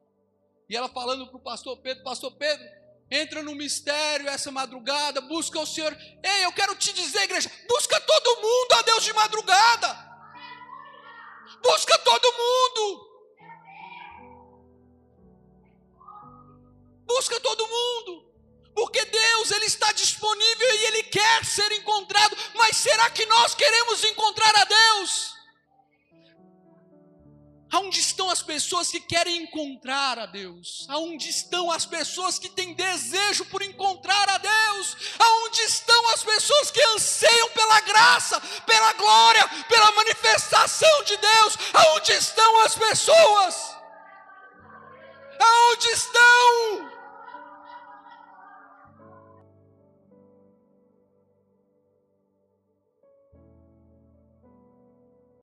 E 0.69 0.77
ela 0.77 0.89
falando 0.91 1.27
para 1.27 1.37
o 1.37 1.41
pastor 1.41 1.79
Pedro: 1.79 2.05
Pastor 2.05 2.33
Pedro, 2.37 2.67
entra 3.11 3.43
no 3.43 3.55
mistério 3.55 4.29
essa 4.29 4.51
madrugada, 4.51 5.23
busca 5.23 5.59
o 5.59 5.67
Senhor. 5.67 5.97
Ei, 6.23 6.45
eu 6.45 6.53
quero 6.53 6.77
te 6.77 6.93
dizer, 6.93 7.23
igreja: 7.23 7.51
busca 7.67 7.99
todo 8.01 8.43
mundo 8.43 8.73
a 8.79 8.83
Deus 8.83 9.05
de 9.05 9.13
madrugada. 9.15 10.11
Busca 11.63 11.99
todo 11.99 12.33
mundo. 12.33 13.11
Busca 17.07 17.41
todo 17.41 17.67
mundo. 17.67 18.31
Porque 18.75 19.05
Deus, 19.05 19.51
Ele 19.51 19.65
está 19.65 19.93
disponível 19.93 20.75
e 20.75 20.85
Ele 20.87 21.03
quer 21.05 21.45
ser 21.45 21.73
encontrado. 21.73 22.37
Mas 22.55 22.77
será 22.77 23.11
que 23.11 23.25
nós 23.27 23.55
queremos 23.55 24.05
encontrar 24.05 24.55
a 24.57 24.65
Deus? 24.65 25.40
Aonde 27.73 28.01
estão 28.01 28.29
as 28.29 28.43
pessoas 28.43 28.89
que 28.89 28.99
querem 28.99 29.45
encontrar 29.45 30.19
a 30.19 30.27
Deus? 30.27 30.87
Aonde 30.89 31.29
estão 31.29 31.71
as 31.71 31.87
pessoas 31.87 32.37
que 32.37 32.49
têm 32.49 32.75
desejo 32.75 33.45
por 33.45 33.63
encontrar 33.63 34.29
a 34.29 34.39
Deus? 34.39 34.97
Aonde 35.19 35.61
estão 35.63 36.09
as 36.11 36.25
pessoas 36.25 36.71
que 36.71 36.83
anseiam 36.83 37.49
pela 37.51 37.81
graça, 37.83 38.41
pela 38.67 38.93
glória, 38.95 39.49
pela 39.69 39.93
manifestação 39.93 41.05
de 41.05 41.17
Deus? 41.17 41.59
Aonde 41.73 42.13
estão 42.13 42.61
as 42.61 42.75
pessoas? 42.75 43.77
Aonde 45.39 45.89
estão? 45.91 46.90